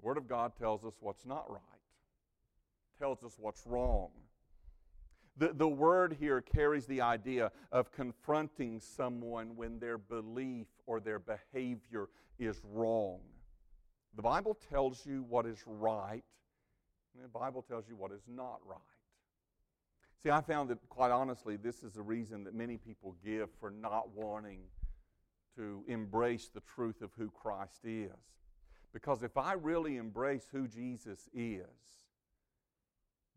The 0.00 0.06
Word 0.06 0.16
of 0.16 0.28
God 0.28 0.52
tells 0.56 0.84
us 0.84 0.94
what's 1.00 1.26
not 1.26 1.50
right 1.50 1.75
tells 2.98 3.22
us 3.22 3.36
what's 3.38 3.66
wrong. 3.66 4.10
The, 5.38 5.52
the 5.52 5.68
word 5.68 6.16
here 6.18 6.40
carries 6.40 6.86
the 6.86 7.02
idea 7.02 7.52
of 7.70 7.92
confronting 7.92 8.80
someone 8.80 9.54
when 9.54 9.78
their 9.78 9.98
belief 9.98 10.66
or 10.86 10.98
their 10.98 11.18
behavior 11.18 12.08
is 12.38 12.60
wrong. 12.64 13.20
The 14.14 14.22
Bible 14.22 14.56
tells 14.70 15.04
you 15.04 15.24
what 15.28 15.44
is 15.44 15.62
right, 15.66 16.24
and 17.14 17.24
the 17.24 17.28
Bible 17.28 17.62
tells 17.62 17.86
you 17.86 17.96
what 17.96 18.12
is 18.12 18.22
not 18.26 18.60
right. 18.66 18.78
See, 20.22 20.30
I 20.30 20.40
found 20.40 20.70
that, 20.70 20.78
quite 20.88 21.10
honestly, 21.10 21.56
this 21.56 21.82
is 21.82 21.92
the 21.92 22.02
reason 22.02 22.44
that 22.44 22.54
many 22.54 22.78
people 22.78 23.14
give 23.22 23.50
for 23.60 23.70
not 23.70 24.08
wanting 24.14 24.60
to 25.56 25.84
embrace 25.86 26.48
the 26.48 26.62
truth 26.74 27.02
of 27.02 27.10
who 27.18 27.30
Christ 27.30 27.84
is. 27.84 28.10
Because 28.92 29.22
if 29.22 29.36
I 29.36 29.52
really 29.52 29.98
embrace 29.98 30.48
who 30.50 30.66
Jesus 30.66 31.28
is, 31.34 31.66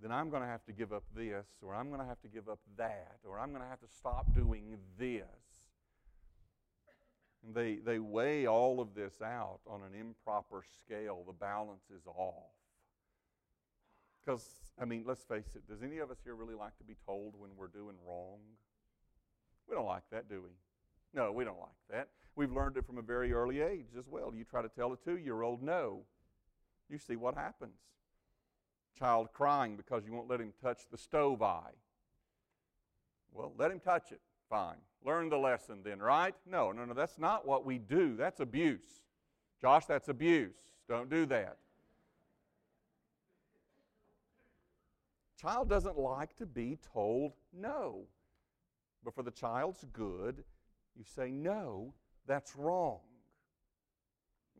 then 0.01 0.11
I'm 0.11 0.29
going 0.29 0.41
to 0.41 0.47
have 0.47 0.63
to 0.65 0.71
give 0.71 0.93
up 0.93 1.03
this, 1.15 1.45
or 1.61 1.75
I'm 1.75 1.89
going 1.89 1.99
to 1.99 2.07
have 2.07 2.21
to 2.21 2.27
give 2.29 2.47
up 2.47 2.59
that, 2.77 3.17
or 3.27 3.37
I'm 3.37 3.49
going 3.49 3.61
to 3.61 3.67
have 3.67 3.81
to 3.81 3.87
stop 3.87 4.33
doing 4.33 4.77
this. 4.97 5.23
And 7.45 7.53
they, 7.53 7.75
they 7.75 7.99
weigh 7.99 8.47
all 8.47 8.79
of 8.79 8.95
this 8.95 9.21
out 9.21 9.59
on 9.67 9.81
an 9.81 9.99
improper 9.99 10.63
scale. 10.83 11.23
The 11.25 11.33
balance 11.33 11.83
is 11.89 12.05
off. 12.07 12.33
Because, 14.23 14.45
I 14.81 14.85
mean, 14.85 15.03
let's 15.05 15.23
face 15.23 15.55
it, 15.55 15.67
does 15.67 15.83
any 15.83 15.97
of 15.97 16.11
us 16.11 16.17
here 16.23 16.35
really 16.35 16.55
like 16.55 16.77
to 16.77 16.83
be 16.83 16.95
told 17.05 17.33
when 17.37 17.49
we're 17.57 17.67
doing 17.67 17.95
wrong? 18.07 18.39
We 19.67 19.75
don't 19.75 19.85
like 19.85 20.03
that, 20.11 20.29
do 20.29 20.41
we? 20.41 20.49
No, 21.13 21.31
we 21.31 21.43
don't 21.43 21.59
like 21.59 21.69
that. 21.91 22.09
We've 22.35 22.51
learned 22.51 22.77
it 22.77 22.85
from 22.85 22.97
a 22.97 23.01
very 23.01 23.33
early 23.33 23.61
age 23.61 23.95
as 23.97 24.07
well. 24.07 24.33
You 24.35 24.43
try 24.43 24.61
to 24.61 24.69
tell 24.69 24.93
a 24.93 24.97
two 24.97 25.17
year 25.17 25.41
old 25.41 25.61
no, 25.61 26.03
you 26.89 26.97
see 26.97 27.15
what 27.15 27.35
happens 27.35 27.73
child 28.99 29.29
crying 29.33 29.77
because 29.77 30.03
you 30.05 30.13
won't 30.13 30.29
let 30.29 30.41
him 30.41 30.53
touch 30.61 30.81
the 30.91 30.97
stove 30.97 31.41
eye. 31.41 31.71
Well, 33.31 33.53
let 33.57 33.71
him 33.71 33.79
touch 33.79 34.11
it. 34.11 34.21
Fine. 34.49 34.77
Learn 35.05 35.29
the 35.29 35.37
lesson 35.37 35.79
then, 35.83 35.99
right? 35.99 36.35
No, 36.45 36.71
no, 36.71 36.83
no, 36.83 36.93
that's 36.93 37.17
not 37.17 37.47
what 37.47 37.65
we 37.65 37.77
do. 37.77 38.15
That's 38.17 38.41
abuse. 38.41 39.01
Josh, 39.61 39.85
that's 39.85 40.09
abuse. 40.09 40.55
Don't 40.87 41.09
do 41.09 41.25
that. 41.27 41.57
Child 45.41 45.69
doesn't 45.69 45.97
like 45.97 46.35
to 46.37 46.45
be 46.45 46.77
told 46.93 47.31
no. 47.53 48.01
But 49.05 49.15
for 49.15 49.23
the 49.23 49.31
child's 49.31 49.85
good, 49.93 50.43
you 50.97 51.05
say, 51.05 51.31
no, 51.31 51.93
that's 52.27 52.57
wrong. 52.57 52.99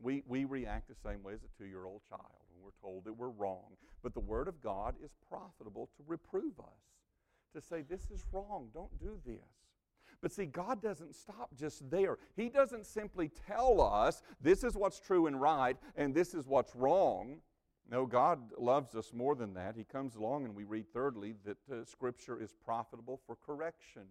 We, 0.02 0.22
we 0.26 0.46
react 0.46 0.88
the 0.88 0.94
same 0.94 1.22
way 1.22 1.34
as 1.34 1.40
a 1.42 1.58
two 1.58 1.68
year 1.68 1.84
old 1.84 2.00
child 2.08 2.39
we're 2.62 2.80
told 2.80 3.04
that 3.04 3.12
we're 3.12 3.28
wrong. 3.28 3.76
But 4.02 4.14
the 4.14 4.20
Word 4.20 4.48
of 4.48 4.60
God 4.60 4.94
is 5.02 5.10
profitable 5.28 5.90
to 5.96 6.02
reprove 6.06 6.58
us, 6.58 7.54
to 7.54 7.60
say, 7.60 7.82
this 7.82 8.10
is 8.10 8.24
wrong, 8.32 8.68
don't 8.72 8.98
do 8.98 9.18
this. 9.24 9.38
But 10.22 10.32
see, 10.32 10.46
God 10.46 10.82
doesn't 10.82 11.14
stop 11.14 11.50
just 11.56 11.88
there. 11.90 12.18
He 12.36 12.48
doesn't 12.48 12.84
simply 12.84 13.30
tell 13.46 13.80
us 13.80 14.22
this 14.40 14.64
is 14.64 14.74
what's 14.74 15.00
true 15.00 15.26
and 15.26 15.40
right 15.40 15.76
and 15.96 16.14
this 16.14 16.34
is 16.34 16.46
what's 16.46 16.74
wrong. 16.76 17.38
No, 17.90 18.06
God 18.06 18.38
loves 18.56 18.94
us 18.94 19.12
more 19.12 19.34
than 19.34 19.54
that. 19.54 19.74
He 19.76 19.84
comes 19.84 20.14
along 20.14 20.44
and 20.44 20.54
we 20.54 20.64
read, 20.64 20.86
thirdly, 20.92 21.34
that 21.44 21.56
uh, 21.72 21.84
Scripture 21.84 22.40
is 22.40 22.52
profitable 22.52 23.20
for 23.26 23.34
correction. 23.34 24.02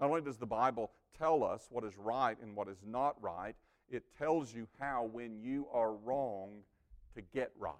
Not 0.00 0.08
only 0.08 0.22
does 0.22 0.38
the 0.38 0.46
Bible 0.46 0.92
tell 1.18 1.42
us 1.42 1.66
what 1.70 1.84
is 1.84 1.98
right 1.98 2.36
and 2.40 2.56
what 2.56 2.68
is 2.68 2.78
not 2.86 3.20
right, 3.20 3.56
it 3.90 4.04
tells 4.16 4.54
you 4.54 4.68
how, 4.78 5.04
when 5.04 5.38
you 5.40 5.66
are 5.72 5.92
wrong, 5.92 6.60
to 7.14 7.22
get 7.34 7.52
right. 7.58 7.74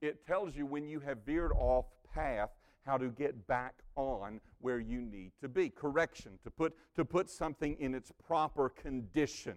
It 0.00 0.26
tells 0.26 0.56
you 0.56 0.66
when 0.66 0.88
you 0.88 1.00
have 1.00 1.18
veered 1.24 1.52
off 1.52 1.86
path 2.14 2.50
how 2.84 2.96
to 2.96 3.08
get 3.08 3.46
back 3.46 3.74
on 3.96 4.40
where 4.60 4.80
you 4.80 5.00
need 5.00 5.32
to 5.40 5.48
be. 5.48 5.68
Correction, 5.68 6.32
to 6.42 6.50
put, 6.50 6.74
to 6.96 7.04
put 7.04 7.30
something 7.30 7.76
in 7.78 7.94
its 7.94 8.12
proper 8.26 8.68
condition. 8.68 9.54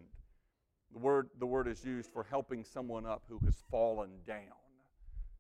The 0.94 1.00
word, 1.00 1.30
the 1.40 1.46
word 1.46 1.68
is 1.68 1.84
used 1.84 2.12
for 2.12 2.24
helping 2.24 2.64
someone 2.64 3.06
up 3.06 3.24
who 3.28 3.40
has 3.46 3.64
fallen 3.72 4.12
down. 4.28 4.38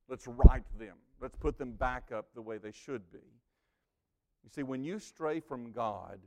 Let's 0.09 0.27
right 0.27 0.63
them. 0.79 0.97
Let's 1.21 1.35
put 1.35 1.57
them 1.57 1.71
back 1.73 2.11
up 2.13 2.27
the 2.33 2.41
way 2.41 2.57
they 2.57 2.71
should 2.71 3.11
be. 3.11 3.19
You 4.43 4.49
see, 4.53 4.63
when 4.63 4.83
you 4.83 4.99
stray 4.99 5.39
from 5.39 5.71
God, 5.71 6.19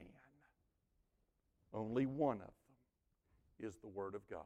Only 1.74 2.06
one 2.06 2.42
of 2.42 2.42
them 2.42 2.50
is 3.60 3.78
the 3.78 3.88
Word 3.88 4.14
of 4.14 4.28
God, 4.30 4.44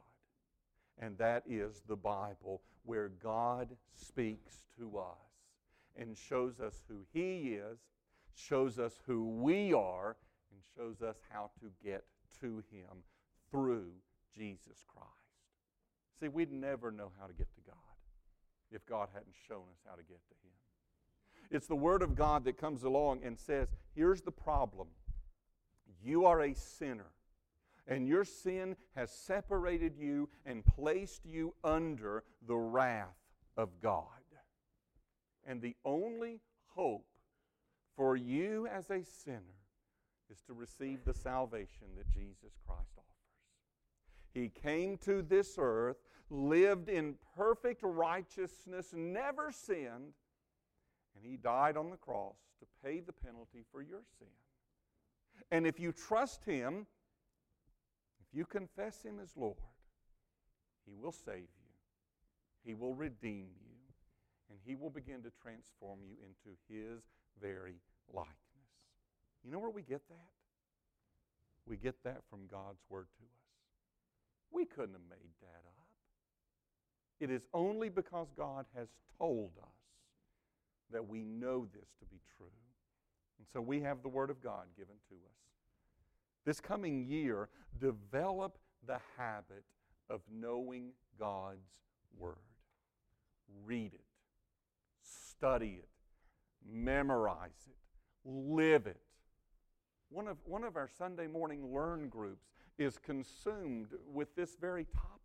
and 0.96 1.18
that 1.18 1.42
is 1.48 1.82
the 1.88 1.96
Bible, 1.96 2.62
where 2.84 3.08
God 3.08 3.76
speaks 3.92 4.60
to 4.78 4.98
us 4.98 5.16
and 5.96 6.16
shows 6.16 6.60
us 6.60 6.84
who 6.88 7.04
He 7.12 7.54
is, 7.54 7.80
shows 8.36 8.78
us 8.78 9.00
who 9.06 9.28
we 9.28 9.72
are, 9.72 10.16
and 10.52 10.60
shows 10.76 11.02
us 11.02 11.16
how 11.28 11.50
to 11.60 11.72
get 11.84 12.04
to 12.40 12.62
Him 12.70 13.02
through 13.50 13.90
Jesus 14.36 14.84
Christ. 14.86 15.27
See, 16.20 16.28
we'd 16.28 16.52
never 16.52 16.90
know 16.90 17.10
how 17.20 17.26
to 17.26 17.32
get 17.32 17.52
to 17.54 17.60
God 17.66 17.76
if 18.70 18.84
God 18.86 19.08
hadn't 19.12 19.34
shown 19.46 19.64
us 19.72 19.80
how 19.88 19.94
to 19.94 20.02
get 20.02 20.20
to 20.28 20.34
Him. 20.42 20.52
It's 21.50 21.66
the 21.66 21.76
Word 21.76 22.02
of 22.02 22.14
God 22.14 22.44
that 22.44 22.58
comes 22.58 22.82
along 22.82 23.20
and 23.24 23.38
says, 23.38 23.68
here's 23.94 24.20
the 24.20 24.32
problem. 24.32 24.88
You 26.02 26.26
are 26.26 26.42
a 26.42 26.54
sinner, 26.54 27.12
and 27.86 28.06
your 28.06 28.24
sin 28.24 28.76
has 28.94 29.10
separated 29.10 29.96
you 29.96 30.28
and 30.44 30.64
placed 30.64 31.24
you 31.24 31.54
under 31.64 32.24
the 32.46 32.56
wrath 32.56 33.16
of 33.56 33.80
God. 33.80 34.04
And 35.46 35.62
the 35.62 35.76
only 35.84 36.40
hope 36.74 37.06
for 37.96 38.16
you 38.16 38.66
as 38.66 38.90
a 38.90 39.02
sinner 39.02 39.56
is 40.30 40.42
to 40.42 40.52
receive 40.52 40.98
the 41.04 41.14
salvation 41.14 41.86
that 41.96 42.10
Jesus 42.10 42.58
Christ 42.66 42.90
offers. 42.98 43.04
He 44.34 44.50
came 44.50 44.98
to 44.98 45.22
this 45.22 45.54
earth, 45.58 45.96
lived 46.30 46.88
in 46.88 47.14
perfect 47.36 47.80
righteousness, 47.82 48.92
never 48.94 49.50
sinned, 49.50 50.14
and 51.14 51.24
He 51.24 51.36
died 51.36 51.76
on 51.76 51.90
the 51.90 51.96
cross 51.96 52.36
to 52.60 52.66
pay 52.84 53.00
the 53.00 53.12
penalty 53.12 53.64
for 53.70 53.82
your 53.82 54.02
sin. 54.18 54.28
And 55.50 55.66
if 55.66 55.80
you 55.80 55.92
trust 55.92 56.44
Him, 56.44 56.86
if 58.20 58.36
you 58.36 58.44
confess 58.44 59.02
Him 59.02 59.18
as 59.22 59.36
Lord, 59.36 59.56
He 60.86 60.94
will 60.94 61.12
save 61.12 61.36
you, 61.36 61.72
He 62.64 62.74
will 62.74 62.94
redeem 62.94 63.48
you, 63.60 63.76
and 64.50 64.58
He 64.64 64.74
will 64.74 64.90
begin 64.90 65.22
to 65.22 65.30
transform 65.42 66.00
you 66.04 66.16
into 66.22 66.56
His 66.68 67.02
very 67.40 67.80
likeness. 68.12 68.34
You 69.44 69.52
know 69.52 69.58
where 69.58 69.70
we 69.70 69.82
get 69.82 70.06
that? 70.08 70.32
We 71.66 71.76
get 71.76 72.02
that 72.04 72.22
from 72.28 72.46
God's 72.50 72.82
Word 72.88 73.06
to 73.18 73.24
us. 73.24 73.38
We 74.50 74.64
couldn't 74.64 74.94
have 74.94 75.08
made 75.08 75.32
that 75.40 75.62
up. 75.66 75.87
It 77.20 77.30
is 77.30 77.42
only 77.52 77.88
because 77.88 78.28
God 78.36 78.66
has 78.76 78.88
told 79.18 79.50
us 79.60 79.68
that 80.92 81.06
we 81.06 81.24
know 81.24 81.66
this 81.74 81.88
to 81.98 82.06
be 82.06 82.20
true. 82.36 82.46
And 83.38 83.46
so 83.52 83.60
we 83.60 83.80
have 83.80 84.02
the 84.02 84.08
Word 84.08 84.30
of 84.30 84.42
God 84.42 84.64
given 84.76 84.94
to 85.08 85.14
us. 85.14 85.38
This 86.44 86.60
coming 86.60 87.04
year, 87.04 87.48
develop 87.80 88.58
the 88.86 88.98
habit 89.16 89.64
of 90.08 90.20
knowing 90.32 90.90
God's 91.18 91.68
Word. 92.18 92.36
Read 93.64 93.92
it, 93.94 94.04
study 95.02 95.80
it, 95.82 95.88
memorize 96.66 97.66
it, 97.66 97.76
live 98.24 98.86
it. 98.86 99.00
One 100.10 100.28
of, 100.28 100.38
one 100.44 100.64
of 100.64 100.76
our 100.76 100.88
Sunday 100.88 101.26
morning 101.26 101.72
learn 101.72 102.08
groups 102.08 102.46
is 102.78 102.98
consumed 102.98 103.88
with 104.10 104.34
this 104.36 104.56
very 104.60 104.84
topic 104.84 105.17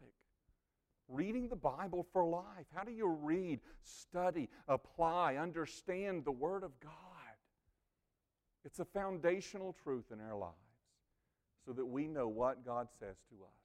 reading 1.08 1.50
the 1.50 1.56
Bible 1.56 2.06
for 2.12 2.26
life. 2.26 2.66
How 2.74 2.84
do 2.84 2.92
you 2.92 3.08
read, 3.08 3.60
study, 3.84 4.50
apply, 4.68 5.36
understand 5.36 6.26
the 6.26 6.32
Word 6.32 6.63
of 6.63 6.80
God? 6.80 6.92
It's 8.66 8.80
a 8.80 8.86
foundational 8.86 9.76
truth 9.84 10.06
in 10.12 10.20
our 10.22 10.38
lives 10.38 10.56
so 11.66 11.74
that 11.74 11.86
we 11.86 12.08
know 12.08 12.28
what 12.28 12.66
God 12.66 12.88
says 13.00 13.18
to 13.30 13.36
us 13.36 13.63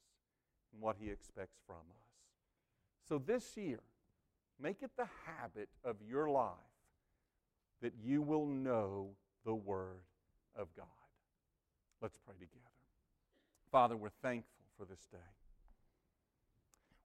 and 0.73 0.83
what 0.83 0.97
He 1.01 1.11
expects 1.11 1.59
from 1.67 1.77
us. 1.77 2.09
So 3.09 3.19
this 3.19 3.57
year, 3.57 3.81
make 4.61 4.83
it 4.83 4.91
the 4.97 5.09
habit 5.25 5.69
of 5.85 5.97
your 6.07 6.29
life 6.29 6.53
that 7.81 7.93
you 8.03 8.23
will 8.23 8.47
know 8.47 9.11
the 9.45 9.55
Word 9.55 10.03
of 10.57 10.69
God. 10.77 10.87
Let's 12.03 12.19
pray 12.19 12.35
together. 12.35 12.61
Father, 13.71 13.97
we're 13.97 14.11
thankful 14.23 14.65
for 14.77 14.85
this 14.85 15.07
day. 15.11 15.19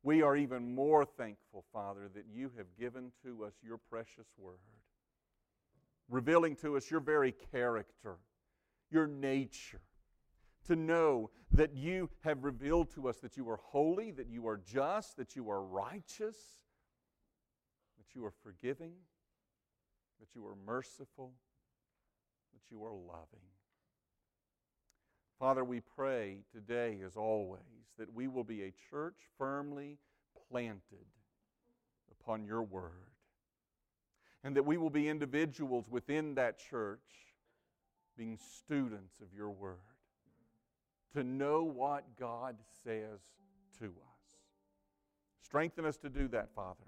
We 0.03 0.21
are 0.21 0.35
even 0.35 0.75
more 0.75 1.05
thankful, 1.05 1.63
Father, 1.71 2.09
that 2.13 2.25
you 2.29 2.51
have 2.57 2.67
given 2.77 3.11
to 3.23 3.45
us 3.45 3.53
your 3.63 3.77
precious 3.77 4.27
word, 4.37 4.57
revealing 6.09 6.57
to 6.57 6.75
us 6.75 6.91
your 6.91 6.99
very 6.99 7.33
character, 7.51 8.17
your 8.91 9.07
nature, 9.07 9.79
to 10.67 10.75
know 10.75 11.29
that 11.51 11.73
you 11.73 12.09
have 12.21 12.43
revealed 12.43 12.91
to 12.95 13.07
us 13.07 13.17
that 13.19 13.37
you 13.37 13.49
are 13.49 13.59
holy, 13.63 14.11
that 14.11 14.27
you 14.27 14.45
are 14.47 14.57
just, 14.57 15.15
that 15.17 15.35
you 15.37 15.49
are 15.49 15.61
righteous, 15.61 16.37
that 17.97 18.13
you 18.13 18.25
are 18.25 18.33
forgiving, 18.43 18.91
that 20.19 20.35
you 20.35 20.45
are 20.45 20.55
merciful, 20.65 21.31
that 22.53 22.71
you 22.71 22.83
are 22.83 22.93
loving. 22.93 23.52
Father, 25.39 25.63
we 25.63 25.81
pray 25.81 26.37
today, 26.51 26.99
as 27.05 27.17
always, 27.17 27.61
that 27.97 28.13
we 28.13 28.27
will 28.27 28.43
be 28.43 28.63
a 28.63 28.73
church 28.89 29.15
firmly 29.37 29.97
planted 30.49 31.05
upon 32.11 32.45
your 32.45 32.63
word. 32.63 32.91
And 34.43 34.55
that 34.55 34.65
we 34.65 34.77
will 34.77 34.89
be 34.89 35.07
individuals 35.07 35.85
within 35.89 36.35
that 36.35 36.59
church 36.59 36.99
being 38.17 38.37
students 38.37 39.19
of 39.21 39.27
your 39.35 39.49
word 39.49 39.77
to 41.13 41.23
know 41.23 41.63
what 41.63 42.03
God 42.19 42.55
says 42.83 43.19
to 43.79 43.85
us. 43.85 43.91
Strengthen 45.41 45.85
us 45.85 45.97
to 45.97 46.09
do 46.09 46.27
that, 46.29 46.49
Father, 46.55 46.79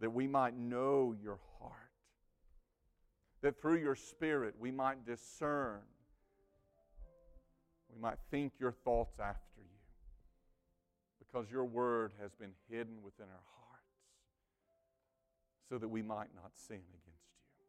that 0.00 0.10
we 0.10 0.26
might 0.26 0.56
know 0.56 1.14
your 1.22 1.38
heart, 1.58 1.72
that 3.42 3.60
through 3.60 3.76
your 3.76 3.94
Spirit 3.94 4.54
we 4.58 4.70
might 4.70 5.04
discern 5.04 5.80
we 7.92 8.00
might 8.00 8.18
think 8.30 8.52
your 8.58 8.72
thoughts 8.72 9.18
after 9.18 9.60
you 9.60 9.64
because 11.18 11.50
your 11.50 11.64
word 11.64 12.12
has 12.20 12.32
been 12.34 12.52
hidden 12.70 13.02
within 13.02 13.26
our 13.26 13.46
hearts 13.60 13.66
so 15.68 15.78
that 15.78 15.88
we 15.88 16.02
might 16.02 16.34
not 16.34 16.52
sin 16.54 16.76
against 16.76 17.06
you. 17.58 17.66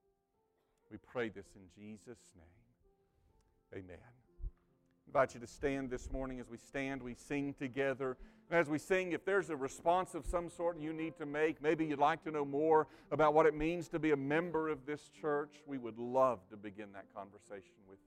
We 0.91 0.97
pray 0.97 1.29
this 1.29 1.47
in 1.55 1.63
Jesus' 1.75 2.31
name. 2.35 3.83
Amen. 3.83 3.97
I 3.99 5.09
invite 5.09 5.33
you 5.33 5.39
to 5.41 5.47
stand 5.47 5.89
this 5.89 6.11
morning. 6.11 6.39
As 6.39 6.49
we 6.49 6.57
stand, 6.57 7.01
we 7.01 7.13
sing 7.13 7.53
together. 7.57 8.17
And 8.49 8.59
as 8.59 8.69
we 8.69 8.77
sing, 8.77 9.11
if 9.11 9.25
there's 9.25 9.49
a 9.49 9.55
response 9.55 10.15
of 10.15 10.25
some 10.25 10.49
sort 10.49 10.79
you 10.79 10.93
need 10.93 11.17
to 11.17 11.25
make, 11.25 11.61
maybe 11.61 11.85
you'd 11.85 11.99
like 11.99 12.23
to 12.23 12.31
know 12.31 12.45
more 12.45 12.87
about 13.11 13.33
what 13.33 13.45
it 13.45 13.53
means 13.53 13.89
to 13.89 13.99
be 13.99 14.11
a 14.11 14.17
member 14.17 14.69
of 14.69 14.85
this 14.85 15.09
church, 15.19 15.55
we 15.65 15.77
would 15.77 15.97
love 15.97 16.39
to 16.51 16.55
begin 16.55 16.87
that 16.93 17.13
conversation 17.13 17.75
with 17.89 17.99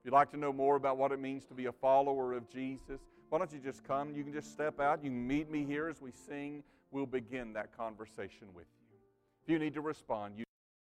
If 0.00 0.06
you'd 0.06 0.14
like 0.14 0.30
to 0.30 0.38
know 0.38 0.50
more 0.50 0.76
about 0.76 0.96
what 0.96 1.12
it 1.12 1.20
means 1.20 1.44
to 1.44 1.54
be 1.54 1.66
a 1.66 1.72
follower 1.72 2.32
of 2.32 2.48
Jesus, 2.48 3.02
why 3.28 3.36
don't 3.36 3.52
you 3.52 3.58
just 3.58 3.84
come? 3.84 4.14
You 4.14 4.24
can 4.24 4.32
just 4.32 4.50
step 4.50 4.80
out. 4.80 5.04
You 5.04 5.10
can 5.10 5.26
meet 5.26 5.50
me 5.50 5.62
here 5.62 5.88
as 5.88 6.00
we 6.00 6.10
sing. 6.26 6.62
We'll 6.90 7.04
begin 7.04 7.52
that 7.52 7.76
conversation 7.76 8.48
with 8.54 8.64
you. 8.80 8.96
If 9.44 9.52
you 9.52 9.58
need 9.58 9.74
to 9.74 9.82
respond, 9.82 10.38
you 10.38 10.44